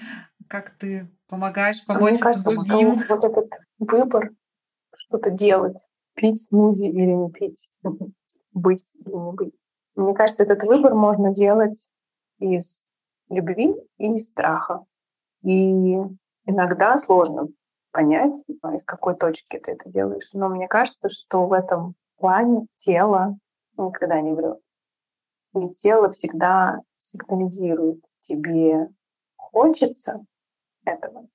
[0.48, 3.04] Как ты помогаешь помочь Мне кажется, другим?
[3.04, 3.50] Что вот этот
[3.80, 4.32] выбор
[4.94, 5.78] что-то делать,
[6.16, 7.72] пить смузи или не пить,
[8.52, 9.54] быть или не быть.
[9.96, 11.88] Мне кажется, этот выбор можно делать
[12.40, 12.86] из
[13.30, 14.84] любви и из страха.
[15.44, 15.96] И
[16.46, 17.48] иногда сложно
[17.98, 20.30] понять, а из какой точки ты это делаешь.
[20.34, 23.40] Но мне кажется, что в этом плане тело
[23.76, 24.60] никогда не врет.
[25.56, 28.90] И тело всегда сигнализирует тебе
[29.36, 30.24] хочется
[30.86, 31.28] этого,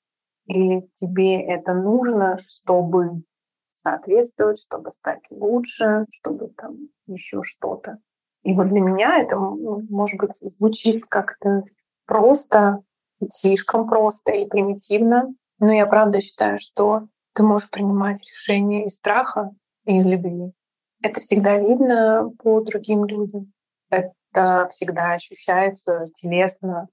[0.46, 3.24] или тебе это нужно, чтобы
[3.72, 6.76] соответствовать, чтобы стать лучше, чтобы там
[7.08, 7.98] еще что-то.
[8.44, 11.64] И вот для меня это, может быть, звучит как-то
[12.06, 12.84] просто,
[13.30, 19.52] слишком просто и примитивно, но я правда считаю, что ты можешь принимать решения из страха
[19.84, 20.52] и из любви.
[21.00, 23.52] Это всегда видно по другим людям.
[23.88, 26.88] Это всегда ощущается телесно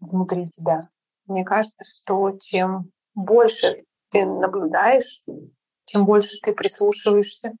[0.00, 0.80] внутри тебя.
[1.26, 5.22] Мне кажется, что чем больше ты наблюдаешь,
[5.84, 7.52] чем больше ты прислушиваешься,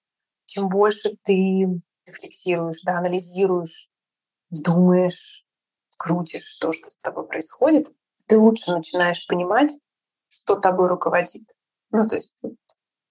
[0.46, 1.68] чем больше ты
[2.04, 3.88] рефлексируешь, да, анализируешь,
[4.50, 5.46] думаешь,
[5.98, 7.92] крутишь то, что с тобой происходит,
[8.26, 9.70] ты лучше начинаешь понимать,
[10.28, 11.54] что тобой руководит.
[11.90, 12.40] Ну, то есть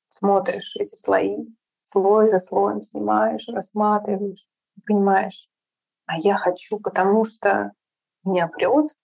[0.10, 1.38] смотришь эти слои,
[1.84, 4.48] слой за слоем снимаешь, рассматриваешь,
[4.86, 5.50] понимаешь,
[6.06, 7.72] а я хочу, потому что
[8.24, 8.96] меня прет,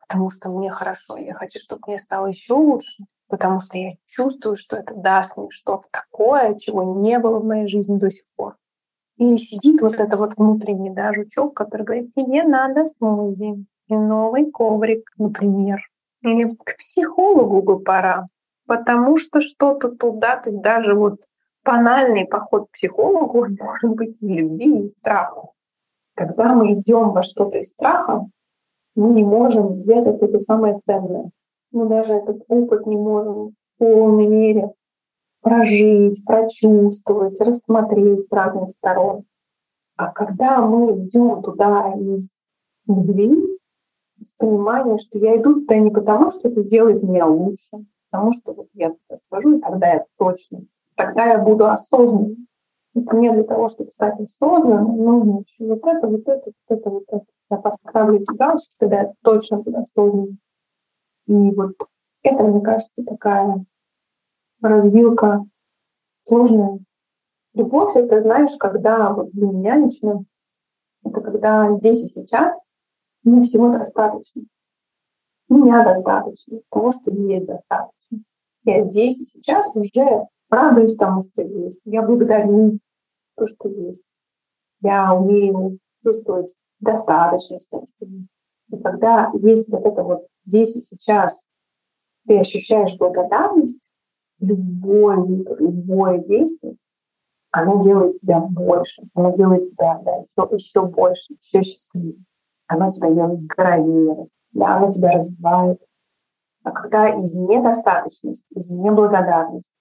[0.00, 4.56] потому что мне хорошо, я хочу, чтобы мне стало еще лучше, потому что я чувствую,
[4.56, 8.56] что это даст мне что-то такое, чего не было в моей жизни до сих пор.
[9.16, 14.50] И сидит вот это вот внутренний да, жучок, который говорит, тебе надо смузи и новый
[14.50, 15.80] коврик, например.
[16.22, 18.26] Или к психологу бы пора,
[18.66, 21.22] потому что что-то туда, то есть даже вот
[21.64, 25.48] банальный поход к психологу может быть и любви, и страха.
[26.14, 28.26] Когда мы идем во что-то из страха,
[28.96, 31.30] мы не можем взять это самое ценное.
[31.70, 34.72] Мы даже этот опыт не можем в полной мере
[35.40, 39.24] прожить, прочувствовать, рассмотреть с разных сторон.
[39.96, 42.48] А когда мы идем туда из
[42.86, 43.57] любви,
[44.22, 48.52] с понимания, что я иду туда не потому, что это делает меня лучше, потому что
[48.52, 50.62] вот я туда схожу, и тогда я точно,
[50.96, 52.46] тогда я буду осознанным.
[52.94, 57.04] Мне для того, чтобы стать осознанным, нужно еще вот это, вот это, вот это, вот
[57.08, 57.24] это.
[57.50, 60.38] Я поставлю эти галочки, тогда я точно буду осознанным.
[61.26, 61.74] И вот
[62.22, 63.64] это, мне кажется, такая
[64.60, 65.44] развилка
[66.22, 66.80] сложная.
[67.54, 70.24] Любовь— это, знаешь, когда вот для меня лично,
[71.04, 72.58] это когда здесь и сейчас
[73.28, 74.42] мне всего достаточно.
[75.48, 78.18] Меня достаточно, того, что есть достаточно.
[78.64, 81.80] Я здесь и сейчас уже радуюсь тому, что есть.
[81.84, 82.78] Я благодарю
[83.36, 84.02] то, что есть.
[84.80, 88.28] Я умею чувствовать достаточность того, что есть.
[88.70, 91.48] И когда есть вот это вот здесь и сейчас,
[92.26, 93.90] ты ощущаешь благодарность,
[94.40, 95.24] любое,
[95.58, 96.76] любое действие,
[97.50, 102.22] оно делает тебя больше, оно делает тебя да, еще, еще больше, еще счастливее.
[102.68, 105.80] Оно тебя делает здоровее, да, оно тебя развивает.
[106.62, 109.74] А когда из недостаточности, из неблагодарности,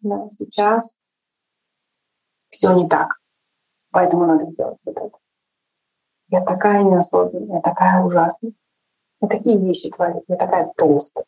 [0.00, 0.98] да, сейчас
[2.50, 3.20] все не так.
[3.90, 5.18] Поэтому надо делать вот это.
[6.28, 8.52] Я такая неосознанная, я такая ужасная.
[9.20, 11.24] Я такие вещи творю, я такая толстая.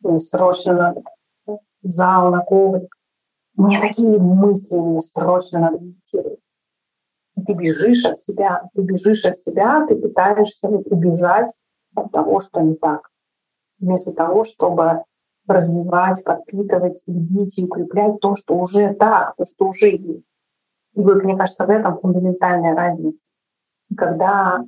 [0.00, 1.02] Мне срочно надо
[1.46, 2.94] в зал, на коврик.
[3.56, 6.40] У меня такие мысли, мне срочно надо медитировать.
[7.36, 11.56] И ты бежишь от себя, ты бежишь от себя, ты пытаешься убежать
[11.94, 13.08] от того, что не так.
[13.78, 15.04] Вместо того, чтобы
[15.46, 20.28] развивать, подпитывать, любить и укреплять то, что уже так, то, что уже есть.
[20.94, 23.26] И вот, мне кажется, в этом фундаментальная разница.
[23.96, 24.64] Когда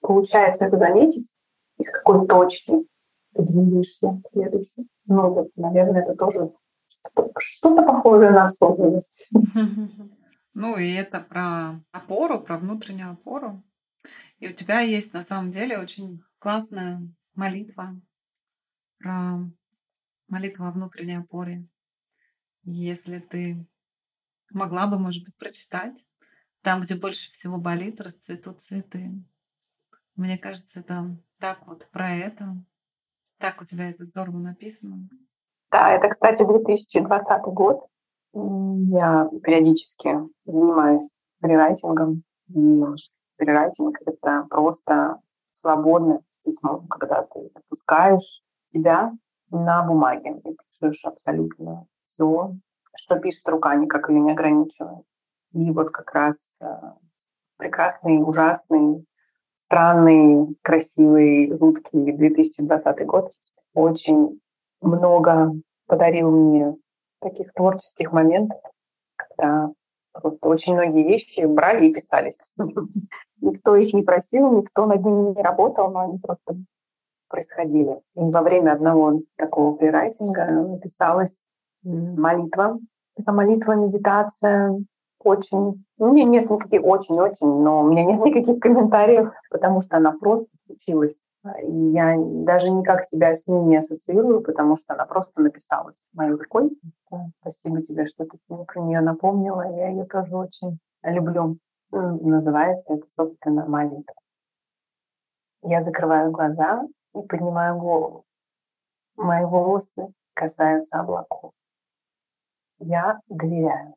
[0.00, 1.32] получается это заметить,
[1.78, 2.86] из какой точки
[3.34, 4.86] ты двигаешься следующий.
[5.06, 6.50] Ну, вот, наверное, это тоже
[6.86, 9.30] что-то, что-то похожее на осознанность.
[10.54, 13.62] Ну, и это про опору, про внутреннюю опору.
[14.38, 17.00] И у тебя есть на самом деле очень классная
[17.34, 18.00] молитва
[18.98, 19.38] про
[20.28, 21.66] молитву о внутренней опоре.
[22.64, 23.66] Если ты
[24.50, 26.06] могла бы, может быть, прочитать,
[26.62, 29.10] там, где больше всего болит, расцветут цветы.
[30.14, 32.56] Мне кажется, это так вот про это.
[33.38, 35.08] Так у тебя это здорово написано.
[35.70, 37.86] Да, это, кстати, 2020 год.
[38.34, 42.22] Я периодически занимаюсь фрирайтингом.
[42.48, 42.82] И
[44.06, 45.18] это просто
[45.52, 49.12] свободное письмо, когда ты отпускаешь себя
[49.50, 52.54] на бумаге и пишешь абсолютно все,
[52.96, 55.04] что пишет рука, никак ее не ограничивает.
[55.52, 56.66] И вот как раз э,
[57.56, 59.04] прекрасный, ужасный,
[59.56, 63.30] странный, красивый, жуткий 2020 год
[63.74, 64.40] очень
[64.80, 65.52] много
[65.86, 66.76] подарил мне
[67.22, 68.60] таких творческих моментов,
[69.16, 69.70] когда
[70.12, 72.54] просто очень многие вещи брали и писались.
[73.40, 76.56] Никто их не просил, никто над ними не работал, но они просто
[77.28, 78.00] происходили.
[78.14, 81.44] И во время одного такого фрирайтинга написалась
[81.82, 82.78] молитва.
[83.16, 84.78] Это молитва, медитация,
[85.24, 85.84] очень...
[85.98, 90.12] Ну, у меня нет никаких очень-очень, но у меня нет никаких комментариев, потому что она
[90.12, 91.22] просто случилась.
[91.62, 96.32] И я даже никак себя с ней не ассоциирую, потому что она просто написалась моей
[96.32, 96.70] рукой.
[97.40, 99.62] Спасибо тебе, что ты мне про нее напомнила.
[99.76, 101.58] Я ее тоже очень люблю.
[101.90, 104.14] Называется это, собственно, молитва.
[105.62, 108.24] Я закрываю глаза и поднимаю голову.
[109.16, 111.52] Мои волосы касаются облаков.
[112.78, 113.94] Я доверяю.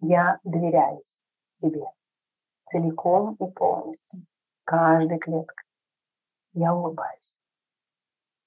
[0.00, 1.20] Я доверяюсь
[1.58, 1.84] тебе
[2.68, 4.24] целиком и полностью,
[4.64, 5.61] каждой клеткой.
[6.54, 7.38] Я улыбаюсь.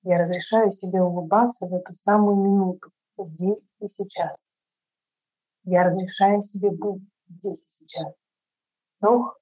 [0.04, 4.46] Я разрешаю себе улыбаться в эту самую минуту, здесь и сейчас.
[5.64, 8.14] Я разрешаю себе быть здесь и сейчас.
[9.00, 9.40] Вдох,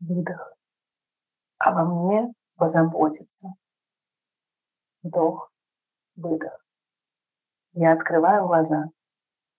[0.00, 0.56] выдох.
[1.58, 3.54] Обо мне позаботиться.
[5.02, 5.52] Вдох,
[6.16, 6.64] выдох.
[7.72, 8.86] Я открываю глаза.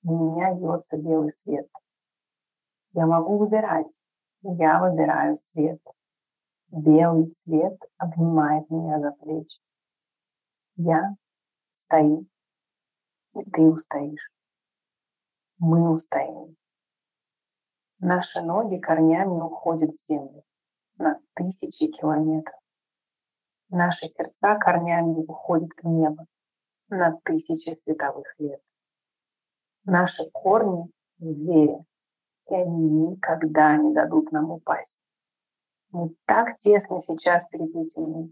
[0.04, 1.70] На меня льется белый свет.
[2.94, 4.04] Я могу выбирать.
[4.42, 5.80] Я выбираю свет.
[6.72, 9.62] Белый цвет обнимает меня за плечи.
[10.78, 11.18] Я
[11.74, 12.28] стою,
[13.36, 14.32] и ты устоишь.
[15.58, 16.56] Мы устоим.
[18.00, 20.44] Наши ноги корнями уходят в землю
[20.98, 22.58] на тысячи километров.
[23.68, 26.26] Наши сердца корнями уходят в небо
[26.88, 28.62] на тысячи световых лет.
[29.84, 31.84] Наши корни в вере,
[32.50, 35.11] и они никогда не дадут нам упасть.
[35.92, 38.32] Мы так тесно сейчас переплетены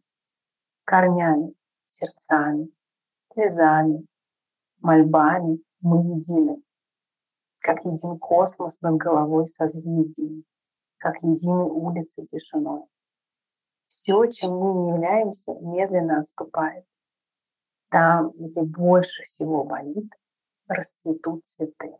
[0.85, 2.71] корнями, сердцами,
[3.33, 4.05] слезами,
[4.79, 6.63] мольбами мы едины,
[7.59, 10.45] как един космос над головой созвездий,
[10.97, 12.85] как едины улицы тишиной.
[13.87, 16.85] Все, чем мы не являемся, медленно отступает.
[17.89, 20.11] Там, где больше всего болит,
[20.67, 21.97] расцветут цветы.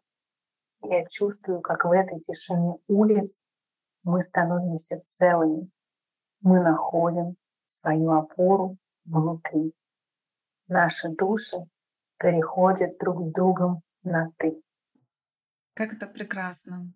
[0.84, 3.40] Я чувствую, как в этой тишине улиц
[4.04, 5.70] мы становимся целыми.
[6.42, 7.36] Мы находим
[7.68, 9.74] свою опору внутри.
[10.68, 11.58] Наши души
[12.18, 14.62] переходят друг с другом на «ты».
[15.74, 16.94] Как это прекрасно.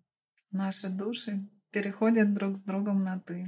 [0.50, 3.46] Наши души переходят друг с другом на «ты».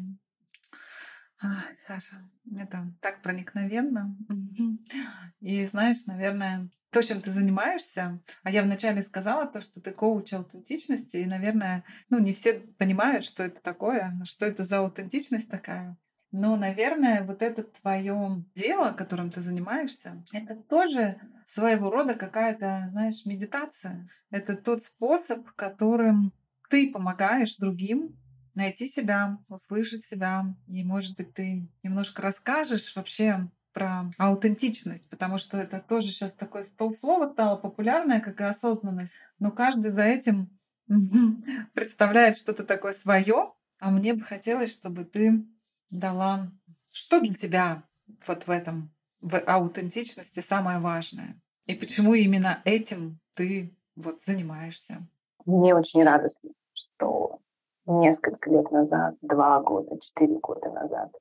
[1.39, 2.17] А, Саша,
[2.59, 4.17] это так проникновенно.
[5.41, 10.33] И знаешь, наверное, то, чем ты занимаешься, а я вначале сказала то, что ты коуч
[10.33, 15.99] аутентичности, и, наверное, ну, не все понимают, что это такое, что это за аутентичность такая.
[16.33, 23.27] Но, наверное, вот это твое дело, которым ты занимаешься, это тоже своего рода какая-то, знаешь,
[23.27, 24.09] медитация.
[24.31, 26.33] Это тот способ, которым
[26.71, 28.17] ты помогаешь другим
[28.55, 30.47] найти себя, услышать себя.
[30.67, 36.65] И, может быть, ты немножко расскажешь вообще про аутентичность, потому что это тоже сейчас такое
[36.95, 39.13] слово стало популярное, как и осознанность.
[39.39, 40.49] Но каждый за этим
[41.75, 45.45] представляет что-то такое свое, а мне бы хотелось, чтобы ты
[45.91, 46.51] дала,
[46.91, 47.83] что для тебя
[48.27, 51.39] вот в этом, в аутентичности самое важное.
[51.67, 55.07] И почему именно этим ты вот занимаешься?
[55.45, 57.41] Мне очень радостно, что
[57.85, 61.13] несколько лет назад, два года, четыре года назад,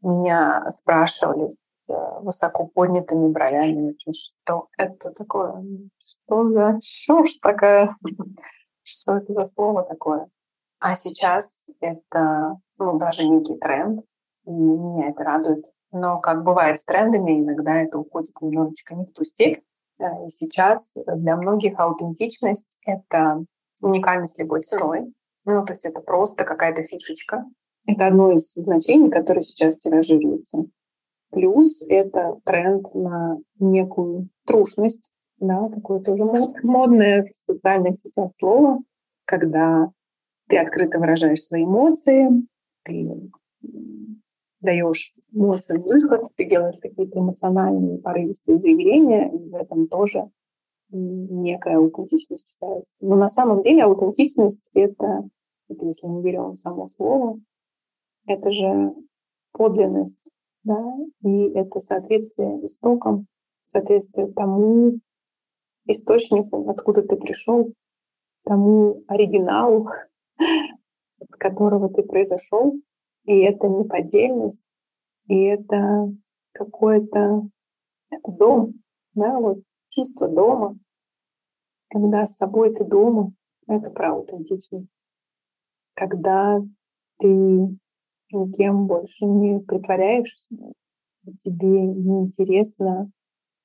[0.00, 1.50] меня спрашивали
[2.28, 5.64] высоко поднятыми бровями, что это такое,
[5.98, 7.96] что за чушь такая,
[8.82, 10.28] что это за слово такое.
[10.78, 14.04] А сейчас это ну, даже некий тренд,
[14.46, 15.72] и меня это радует.
[15.90, 19.62] Но, как бывает с трендами, иногда это уходит немножечко не в ту степь.
[19.98, 23.44] Э, и сейчас для многих аутентичность— это
[23.80, 25.12] уникальность любой ценой,
[25.44, 27.46] ну, то есть это просто какая-то фишечка.
[27.86, 30.66] Это одно из значений, которое сейчас тиражируется.
[31.30, 36.24] Плюс это тренд на некую трушность, да, такое тоже
[36.62, 38.80] модное в социальных сетях слово,
[39.24, 39.90] когда
[40.48, 42.28] ты открыто выражаешь свои эмоции,
[42.84, 43.30] ты
[44.60, 50.30] даешь эмоциям выход, ты делаешь какие-то эмоциональные порывистые заявления, и в этом тоже
[50.90, 52.94] некая аутентичность считается.
[53.00, 55.28] Но на самом деле аутентичность— это,
[55.68, 57.38] это если мы берем само слово,
[58.26, 58.94] это же
[59.52, 60.30] подлинность,
[60.68, 63.26] да, и это соответствие истокам,
[63.64, 65.00] соответствие тому
[65.86, 67.72] источнику, откуда ты пришел,
[68.44, 69.86] тому оригиналу,
[71.20, 72.74] от которого ты произошел,
[73.24, 74.62] и это не поддельность,
[75.26, 76.12] и это
[76.52, 77.48] какой-то
[78.10, 78.74] это дом,
[79.14, 79.58] да, вот
[79.88, 80.78] чувство дома,
[81.88, 83.32] когда с собой ты дома,
[83.66, 84.92] это про аутентичность.
[85.94, 86.60] Когда
[87.18, 87.78] ты
[88.32, 90.54] никем больше не притворяешься,
[91.38, 93.10] тебе неинтересно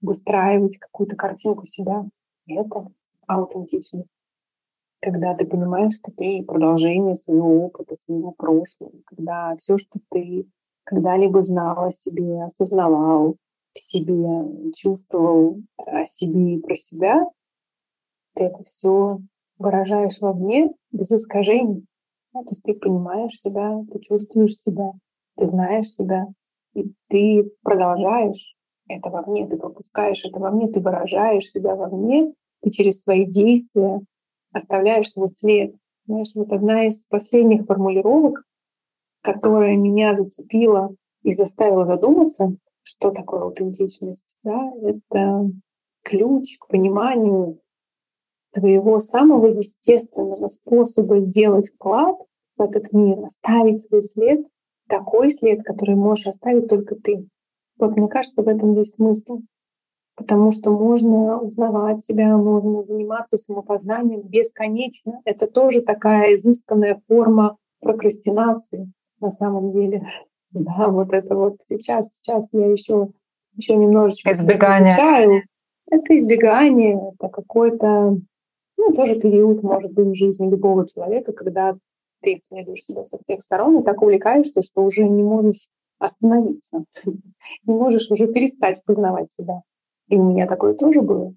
[0.01, 2.05] выстраивать какую-то картинку себя.
[2.47, 2.91] Это
[3.27, 4.13] аутентичность.
[5.01, 10.47] Когда ты понимаешь, что ты продолжение своего опыта, своего прошлого, когда все, что ты
[10.85, 13.37] когда-либо знал о себе, осознавал
[13.73, 17.25] в себе, чувствовал о себе и про себя,
[18.35, 19.19] ты это все
[19.57, 21.85] выражаешь вовне без искажений.
[22.33, 24.91] Ну, то есть ты понимаешь себя, ты чувствуешь себя,
[25.37, 26.27] ты знаешь себя,
[26.73, 28.55] и ты продолжаешь
[28.87, 34.01] это вовне, ты пропускаешь это вовне, ты выражаешь себя вовне, ты через свои действия
[34.51, 35.75] оставляешь свой след.
[36.05, 38.43] Знаешь, вот одна из последних формулировок,
[39.21, 45.49] которая меня зацепила и заставила задуматься, что такое аутентичность, да, это
[46.03, 47.59] ключ к пониманию
[48.53, 52.15] твоего самого естественного способа сделать вклад
[52.57, 54.45] в этот мир, оставить свой след,
[54.87, 57.27] такой след, который можешь оставить только ты.
[57.77, 59.41] Вот мне кажется, в этом есть смысл.
[60.15, 65.21] Потому что можно узнавать себя, можно заниматься самопознанием бесконечно.
[65.25, 70.05] Это тоже такая изысканная форма прокрастинации на самом деле.
[70.55, 73.09] Да, вот это вот сейчас, сейчас я еще
[73.55, 74.89] еще немножечко избегание.
[74.89, 75.43] изучаю.
[75.89, 78.17] Это избегание, это какой-то,
[78.89, 81.75] ну, тоже период, может быть, в жизни любого человека, когда
[82.21, 85.67] ты исследуешь себя со всех сторон и так увлекаешься, что уже не можешь
[85.99, 86.83] остановиться.
[87.05, 89.61] Не можешь уже перестать познавать себя.
[90.09, 91.33] И у меня такое тоже было.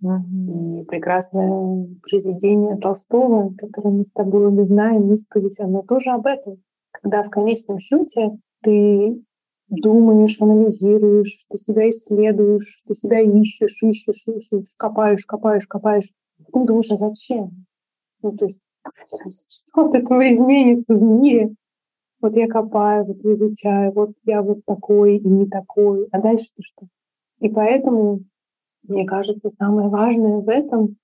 [0.00, 6.62] И прекрасное произведение Толстого, которое мы с тобой обе знаем, исповедь, оно тоже об этом.
[6.92, 8.30] Когда в конечном счете
[8.62, 9.22] ты
[9.68, 16.10] думаешь, анализируешь, ты себя исследуешь, ты себя ищешь, ищешь, ищешь, копаешь, копаешь, копаешь.
[16.50, 17.66] Потом думаешь, а зачем?
[18.22, 18.60] Ну, то есть
[19.48, 21.54] что от этого изменится в мире?
[22.20, 26.86] Вот я копаю, вот изучаю, вот я вот такой и не такой, а дальше-то что?
[27.38, 28.20] И поэтому,
[28.82, 30.96] мне кажется, самое важное в этом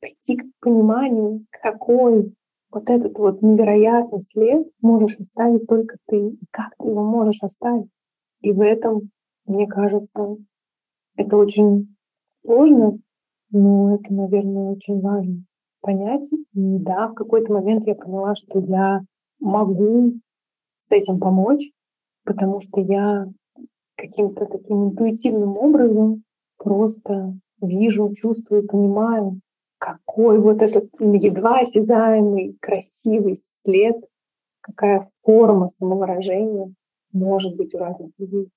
[0.00, 2.34] прийти к пониманию, какой
[2.70, 7.88] вот этот вот невероятный след можешь оставить только ты, и как ты его можешь оставить.
[8.42, 9.10] И в этом,
[9.46, 10.36] мне кажется,
[11.16, 11.96] это очень
[12.44, 12.98] сложно,
[13.54, 15.44] но это, наверное, очень важно
[15.80, 16.28] понять.
[16.32, 19.00] И да, в какой-то момент я поняла, что я
[19.38, 20.14] могу
[20.80, 21.70] с этим помочь,
[22.24, 23.26] потому что я
[23.96, 26.24] каким-то таким интуитивным образом
[26.58, 29.40] просто вижу, чувствую, понимаю,
[29.78, 33.96] какой вот этот едва осязаемый, красивый след,
[34.60, 36.72] какая форма самовыражения
[37.12, 38.48] может быть у разных людей.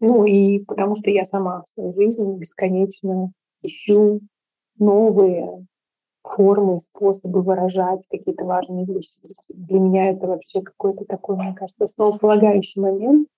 [0.00, 3.32] Ну и потому что я сама в своей жизни бесконечно
[3.62, 4.20] ищу
[4.78, 5.66] новые
[6.22, 9.22] формы, способы выражать какие-то важные вещи.
[9.50, 13.28] Для меня это вообще какой-то такой, мне кажется, основополагающий момент,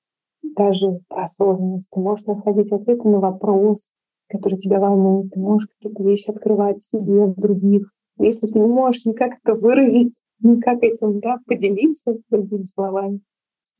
[0.43, 1.89] даже осознанность.
[1.91, 3.93] Ты можешь находить ответы на вопрос,
[4.29, 5.33] который тебя волнует.
[5.33, 7.89] Ты можешь какие-то вещи открывать в себе, в других.
[8.19, 13.21] Если ты не можешь никак это выразить, никак этим да, поделиться другими словами,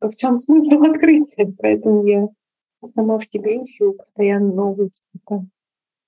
[0.01, 1.53] то в чем смысл открытия?
[1.59, 2.29] Поэтому я
[2.95, 4.91] сама в себе ищу постоянно новые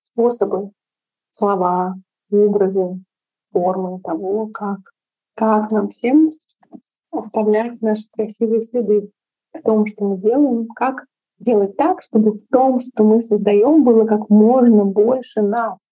[0.03, 0.73] способы,
[1.31, 1.95] слова,
[2.31, 3.01] образы,
[3.51, 4.81] формы того, как,
[5.35, 6.17] как нам всем
[7.11, 9.11] оставлять наши красивые следы
[9.53, 11.05] в том, что мы делаем, как
[11.39, 15.91] делать так, чтобы в том, что мы создаем, было как можно больше нас.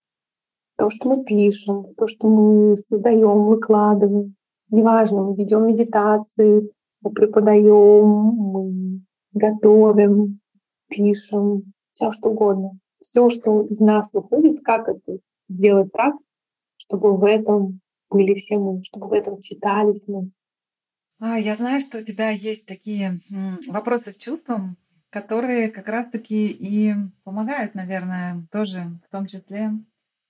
[0.76, 4.34] То, что мы пишем, то, что мы создаем, выкладываем.
[4.70, 6.70] Неважно, мы ведем медитации,
[7.02, 9.00] мы преподаем, мы
[9.32, 10.40] готовим,
[10.88, 12.78] пишем, все что угодно.
[13.00, 16.14] Все, что из нас выходит, как это сделать так,
[16.76, 17.80] чтобы в этом
[18.10, 20.30] были все мы, чтобы в этом читались мы.
[21.18, 23.20] А, я знаю, что у тебя есть такие
[23.68, 24.76] вопросы с чувством,
[25.10, 26.94] которые как раз-таки и
[27.24, 29.72] помогают, наверное, тоже в том числе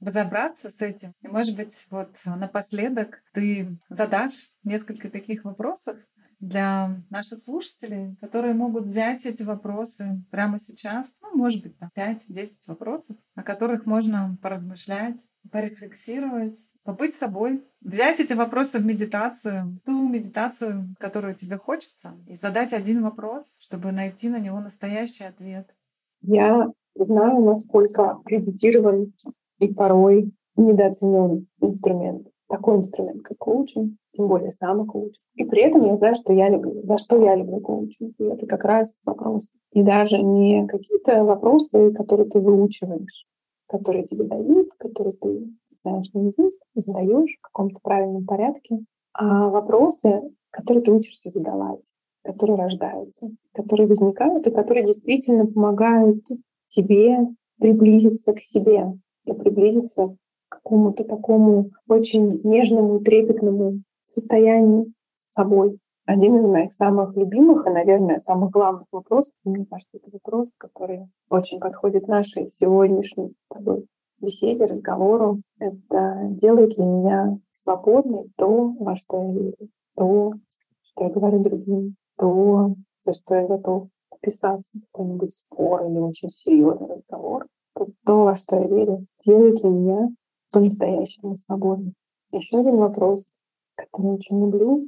[0.00, 1.12] разобраться с этим.
[1.22, 5.98] И, может быть, вот напоследок ты задашь несколько таких вопросов,
[6.40, 12.48] для наших слушателей, которые могут взять эти вопросы прямо сейчас, ну, может быть, там 5-10
[12.66, 15.20] вопросов, о которых можно поразмышлять,
[15.50, 22.72] порефлексировать, побыть собой, взять эти вопросы в медитацию, ту медитацию, которую тебе хочется, и задать
[22.72, 25.74] один вопрос, чтобы найти на него настоящий ответ.
[26.22, 29.12] Я знаю, насколько аккредитирован
[29.58, 35.24] и порой недооценен инструмент такой инструмент, как коучинг, тем более самокоучинг.
[35.36, 38.14] И при этом я знаю, что я люблю, за что я люблю коучинг.
[38.18, 39.52] И это как раз вопрос.
[39.72, 43.26] И даже не какие-то вопросы, которые ты выучиваешь,
[43.68, 45.48] которые тебе дают, которые ты
[45.82, 48.80] знаешь наизусть, задаешь в каком-то правильном порядке,
[49.14, 50.20] а вопросы,
[50.50, 51.90] которые ты учишься задавать,
[52.24, 56.26] которые рождаются, которые возникают и которые действительно помогают
[56.66, 57.28] тебе
[57.58, 58.92] приблизиться к себе,
[59.24, 60.16] приблизиться
[60.62, 65.78] какому-то такому очень нежному, трепетному состоянию с собой.
[66.06, 71.06] Один из моих самых любимых и, наверное, самых главных вопросов, мне кажется, это вопрос, который
[71.28, 73.32] очень подходит нашей сегодняшней
[74.20, 75.40] беседе, разговору.
[75.58, 79.56] Это делает ли меня свободной то, во что я верю,
[79.94, 80.32] то,
[80.82, 86.28] что я говорю другим, то, за что я готов вписаться в какой-нибудь спор или очень
[86.28, 87.46] серьезный разговор,
[88.04, 90.08] то, во что я верю, делает ли меня
[90.52, 91.94] по-настоящему свободны.
[92.32, 93.24] Еще один вопрос,
[93.76, 94.78] который очень люблю,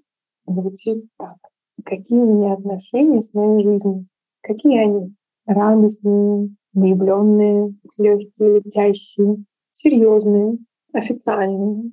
[0.46, 1.36] звучит так.
[1.84, 4.06] Какие у меня отношения с моей жизнью?
[4.42, 5.14] Какие они?
[5.46, 10.58] Радостные, влюбленные, легкие, летящие, серьезные,
[10.92, 11.90] официальные,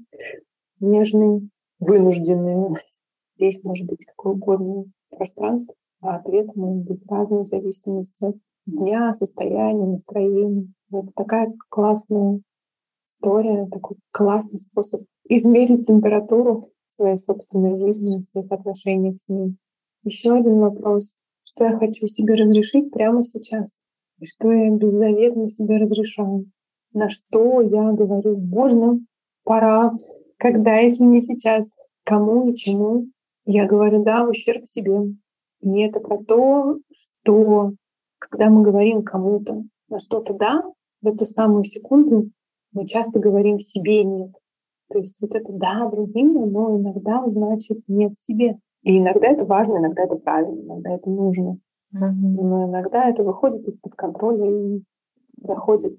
[0.79, 1.49] нежные,
[1.79, 2.69] вынужденные.
[3.37, 9.13] Здесь может быть какое угодно пространство, а ответ может быть разный в зависимости от дня,
[9.13, 10.67] состояния, настроения.
[10.91, 12.41] Это такая классная
[13.19, 19.55] история, такой классный способ измерить температуру своей собственной жизни, своих отношениях с ней.
[20.03, 21.15] Еще один вопрос.
[21.43, 23.79] Что я хочу себе разрешить прямо сейчас?
[24.19, 26.45] И что я беззаветно себе разрешаю?
[26.93, 28.99] На что я говорю, можно,
[29.43, 29.93] пора,
[30.37, 33.07] когда, если не сейчас, кому и чему?
[33.45, 35.13] Я говорю, да, в ущерб себе.
[35.61, 37.73] И это про то, что
[38.17, 40.63] когда мы говорим кому-то на что-то «да»,
[41.01, 42.29] в эту самую секунду
[42.73, 44.31] мы часто говорим себе нет.
[44.89, 48.57] То есть вот это да другим, но иногда значит нет себе.
[48.83, 51.57] И иногда это важно, иногда это правильно, иногда это нужно.
[51.93, 52.11] Mm-hmm.
[52.11, 54.83] Но иногда это выходит из-под контроля и
[55.41, 55.97] заходит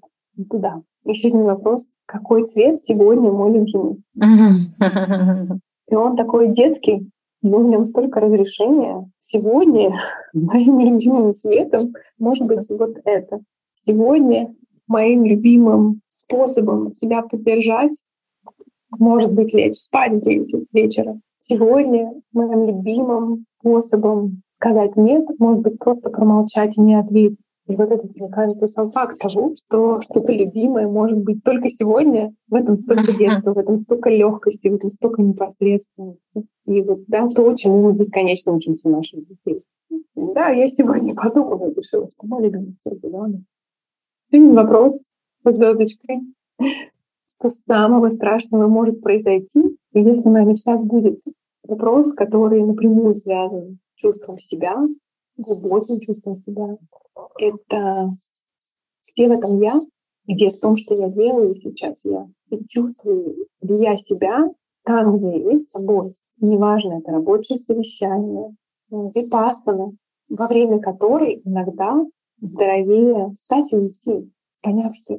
[0.49, 0.81] туда.
[1.05, 1.87] Еще один вопрос.
[2.05, 4.01] Какой цвет сегодня мой любимый?
[4.17, 5.59] Mm-hmm.
[5.89, 7.09] И он такой детский,
[7.41, 9.09] но в нем столько разрешения.
[9.19, 9.93] Сегодня
[10.33, 13.41] моим любимым цветом может быть вот это.
[13.73, 14.53] Сегодня
[14.91, 18.03] моим любимым способом себя поддержать
[18.99, 21.19] может быть лечь спать в 9 вечера.
[21.39, 27.39] Сегодня моим любимым способом сказать «нет» может быть просто промолчать и не ответить.
[27.67, 32.33] И вот это, мне кажется, сам факт того, что что-то любимое может быть только сегодня,
[32.49, 36.45] в этом столько детства, в этом столько легкости, в этом столько непосредственности.
[36.65, 39.63] И вот да, то, чему мы бесконечно учимся наших детей.
[40.15, 42.75] Да, я сегодня подумала и решила, что мой любимый
[43.15, 43.45] Один
[44.31, 45.01] вопрос
[45.43, 46.21] под звездочкой
[47.41, 49.61] что самого страшного может произойти,
[49.93, 51.31] если моя мечта сбудется.
[51.63, 54.79] Вопрос, который напрямую связан с чувством себя,
[55.37, 56.77] глубоким чувством себя.
[57.39, 58.07] Это
[59.13, 59.73] где в этом я,
[60.27, 62.27] где в том, что я делаю сейчас я.
[62.51, 64.45] И чувствую ли я себя
[64.83, 66.11] там, где я есть собой.
[66.39, 68.55] Неважно, это рабочее совещание,
[68.89, 69.91] випассана,
[70.29, 72.03] во время которой иногда
[72.41, 74.31] здоровее встать и уйти,
[74.61, 75.15] поняв, что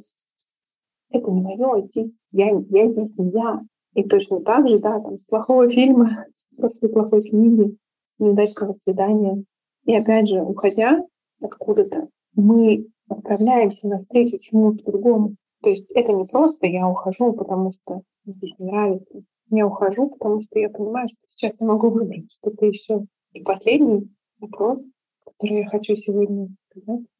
[1.09, 3.57] это не мое, здесь я, я здесь не я.
[3.93, 6.05] И точно так же, да, там, с плохого фильма,
[6.61, 9.43] после плохой книги, с неудачного свидания.
[9.85, 11.05] И опять же, уходя
[11.41, 15.35] откуда-то, мы отправляемся навстречу чему-то другому.
[15.61, 19.23] То есть это не просто я ухожу, потому что здесь не нравится.
[19.49, 23.05] Я ухожу, потому что я понимаю, что сейчас я могу выбрать что-то еще.
[23.33, 24.09] И последний
[24.39, 24.79] вопрос,
[25.25, 26.49] который я хочу сегодня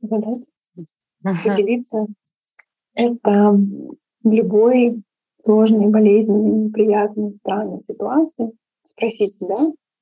[0.01, 0.45] задать,
[1.21, 2.07] поделиться.
[2.93, 3.59] Это
[4.23, 5.03] в любой
[5.43, 8.51] сложной, болезненной, неприятной, странной ситуации
[8.83, 9.55] спросить себя,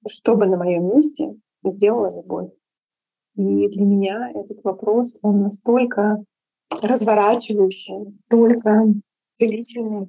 [0.08, 2.52] что бы на моем месте сделала любовь.
[3.36, 6.24] И для меня этот вопрос, он настолько
[6.82, 8.86] разворачивающий, только
[9.36, 10.08] целительный,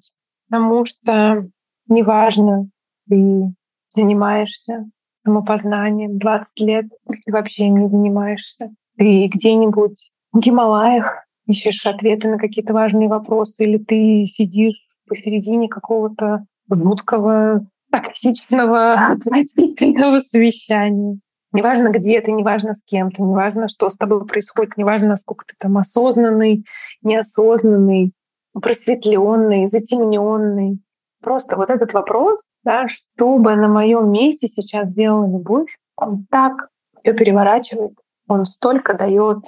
[0.49, 1.49] потому что
[1.89, 2.69] неважно,
[3.09, 3.55] ты
[3.91, 6.87] занимаешься самопознанием 20 лет,
[7.25, 13.79] ты вообще не занимаешься, ты где-нибудь в Гималаях ищешь ответы на какие-то важные вопросы, или
[13.79, 21.19] ты сидишь посередине какого-то жуткого, токсичного, отвратительного совещания.
[21.53, 25.55] Неважно, где ты, неважно с кем ты, неважно, что с тобой происходит, неважно, насколько ты
[25.59, 26.65] там осознанный,
[27.03, 28.13] неосознанный,
[28.55, 30.79] просветленный, затемненный.
[31.21, 36.71] Просто вот этот вопрос, да, что бы на моем месте сейчас сделала любовь, он так
[37.01, 37.93] все переворачивает,
[38.33, 39.45] он столько дает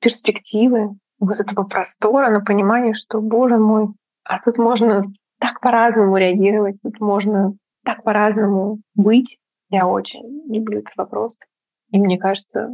[0.00, 3.88] перспективы, вот этого простора на понимание, что, боже мой,
[4.24, 5.04] а тут можно
[5.38, 9.38] так по-разному реагировать, тут можно так по-разному быть.
[9.70, 11.38] Я очень люблю этот вопрос.
[11.90, 12.70] И мне кажется,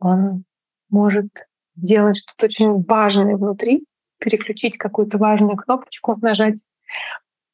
[0.00, 0.44] он
[0.88, 1.28] может
[1.74, 3.84] делать что-то очень важное внутри,
[4.18, 6.64] переключить какую-то важную кнопочку, нажать,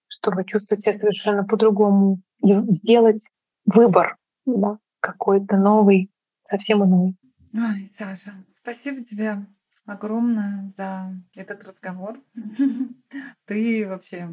[0.07, 3.29] чтобы чувствовать себя совершенно по-другому и сделать
[3.65, 6.11] выбор да, какой-то новый,
[6.45, 7.15] совсем иной.
[7.55, 9.46] Ой, Саша, спасибо тебе
[9.86, 12.22] огромное за этот разговор.
[13.46, 14.28] Ты вообще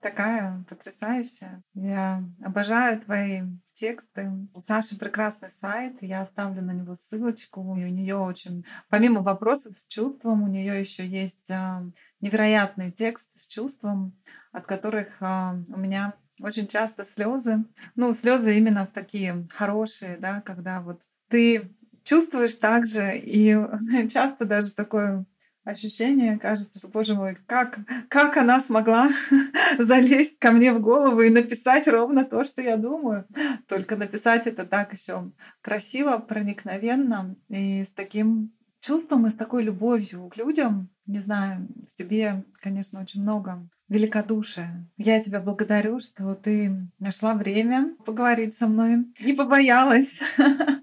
[0.00, 1.62] такая потрясающая.
[1.74, 3.42] Я обожаю твои
[3.74, 4.30] тексты.
[4.54, 7.76] У Саши прекрасный сайт, я оставлю на него ссылочку.
[7.76, 11.84] И у нее очень, помимо вопросов с чувством, у нее еще есть а,
[12.20, 14.16] невероятный текст с чувством,
[14.52, 17.64] от которых а, у меня очень часто слезы.
[17.96, 21.70] Ну, слезы именно в такие хорошие, да, когда вот ты
[22.06, 23.56] чувствуешь так же, и
[24.08, 25.26] часто даже такое
[25.64, 29.10] ощущение, кажется, что, боже мой, как, как она смогла
[29.78, 33.26] залезть ко мне в голову и написать ровно то, что я думаю.
[33.68, 40.28] Только написать это так еще красиво, проникновенно и с таким чувством и с такой любовью
[40.28, 40.88] к людям.
[41.06, 44.86] Не знаю, в тебе, конечно, очень много великодушия.
[44.96, 49.06] Я тебя благодарю, что ты нашла время поговорить со мной.
[49.20, 50.22] Не побоялась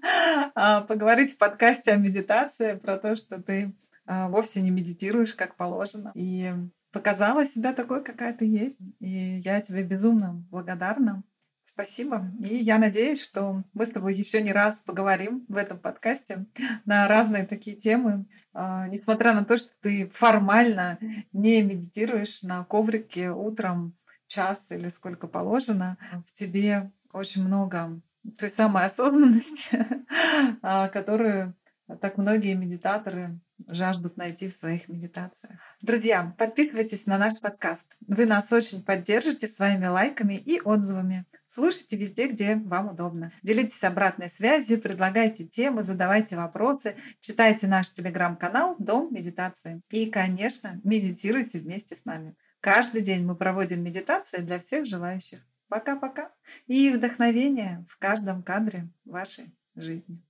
[0.88, 3.74] поговорить в подкасте о медитации, про то, что ты
[4.06, 6.12] а, вовсе не медитируешь как положено.
[6.14, 6.52] И
[6.92, 8.80] показала себя такой, какая ты есть.
[9.00, 11.22] И я тебе безумно благодарна.
[11.62, 12.30] Спасибо.
[12.40, 16.44] И я надеюсь, что мы с тобой еще не раз поговорим в этом подкасте
[16.84, 18.26] на разные такие темы.
[18.52, 20.98] А, несмотря на то, что ты формально
[21.32, 23.96] не медитируешь на коврике утром
[24.26, 25.96] час или сколько положено,
[26.26, 28.00] в тебе очень много
[28.38, 29.86] той самой осознанности,
[30.62, 31.54] а, которую
[32.00, 35.60] так многие медитаторы жаждут найти в своих медитациях.
[35.80, 37.86] Друзья, подписывайтесь на наш подкаст.
[38.06, 41.26] Вы нас очень поддержите своими лайками и отзывами.
[41.46, 43.32] Слушайте везде, где вам удобно.
[43.42, 49.82] Делитесь обратной связью, предлагайте темы, задавайте вопросы, читайте наш телеграм-канал «Дом медитации».
[49.90, 52.34] И, конечно, медитируйте вместе с нами.
[52.60, 55.40] Каждый день мы проводим медитации для всех желающих.
[55.74, 56.30] Пока-пока.
[56.68, 60.22] И вдохновение в каждом кадре вашей жизни.